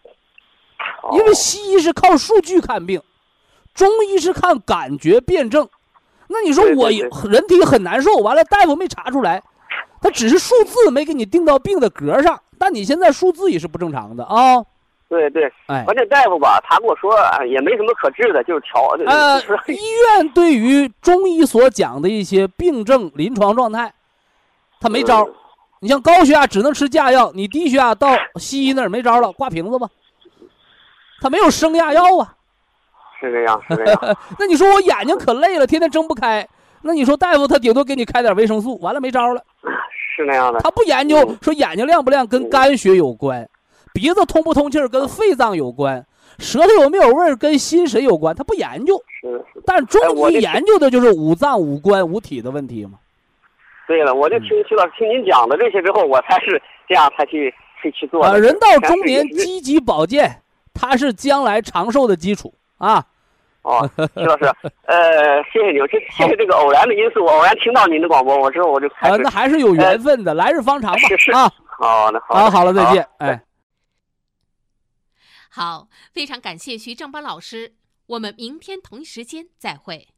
[1.13, 3.03] 因为西医是靠数据看病，
[3.75, 5.69] 中医是看感觉辩证。
[6.35, 6.91] 那你说我
[7.31, 9.41] 人体很难受，完了大夫没查出来，
[10.03, 14.63] 他只是数字没给你定到病的格上，但你现在数字也是不正常的啊。
[15.09, 17.15] 对对，哎，关键大夫吧，他跟我说
[17.47, 18.83] 也没什么可治的，就是调。
[19.07, 23.95] 呃， 医院对于中医所讲的一些病症、临床状态，
[24.81, 25.29] 他没招。
[25.81, 29.87] 你像高血压只能吃降药，你低血压到西医那儿没招了，挂瓶子吧。
[31.21, 32.35] 他没有升压药啊。
[33.21, 34.17] 是这样，是这样。
[34.39, 36.47] 那你说我眼睛可累了，天天睁不开，
[36.83, 39.43] 那你说大夫他顶多给你开点维生素，完了没招了。
[40.17, 40.61] 是那样的。
[40.61, 43.49] 他不研究说眼睛亮不亮跟肝血有关。
[43.93, 46.05] 鼻子通不通气儿跟肺脏有关，
[46.39, 49.01] 舌头有没有味儿跟心神有关，他不研究。
[49.21, 49.45] 是。
[49.65, 50.01] 但中
[50.31, 52.99] 医研究的就是五脏五官五体的问题嘛。
[53.87, 58.25] 对了，我就听徐老师听您讲的这些之后，我才是这样才去去去做。
[58.25, 60.43] 啊，人到中年积极保健，
[60.73, 62.53] 它是将来长寿的基础
[62.85, 63.07] 啊。
[63.63, 64.45] 哦，徐老师，
[64.83, 69.17] 呃，谢谢你，这谢谢这个偶然的因素，偶然听到您的广播，我之后我就开始。
[69.23, 71.09] 那还是有缘分的，来日方长吧。
[71.09, 71.51] 是是啊。
[71.67, 73.43] 好的，好，好了，再见，哎。
[75.51, 77.73] 好，非常感谢徐正邦老师，
[78.07, 80.09] 我们明天同一时间再会。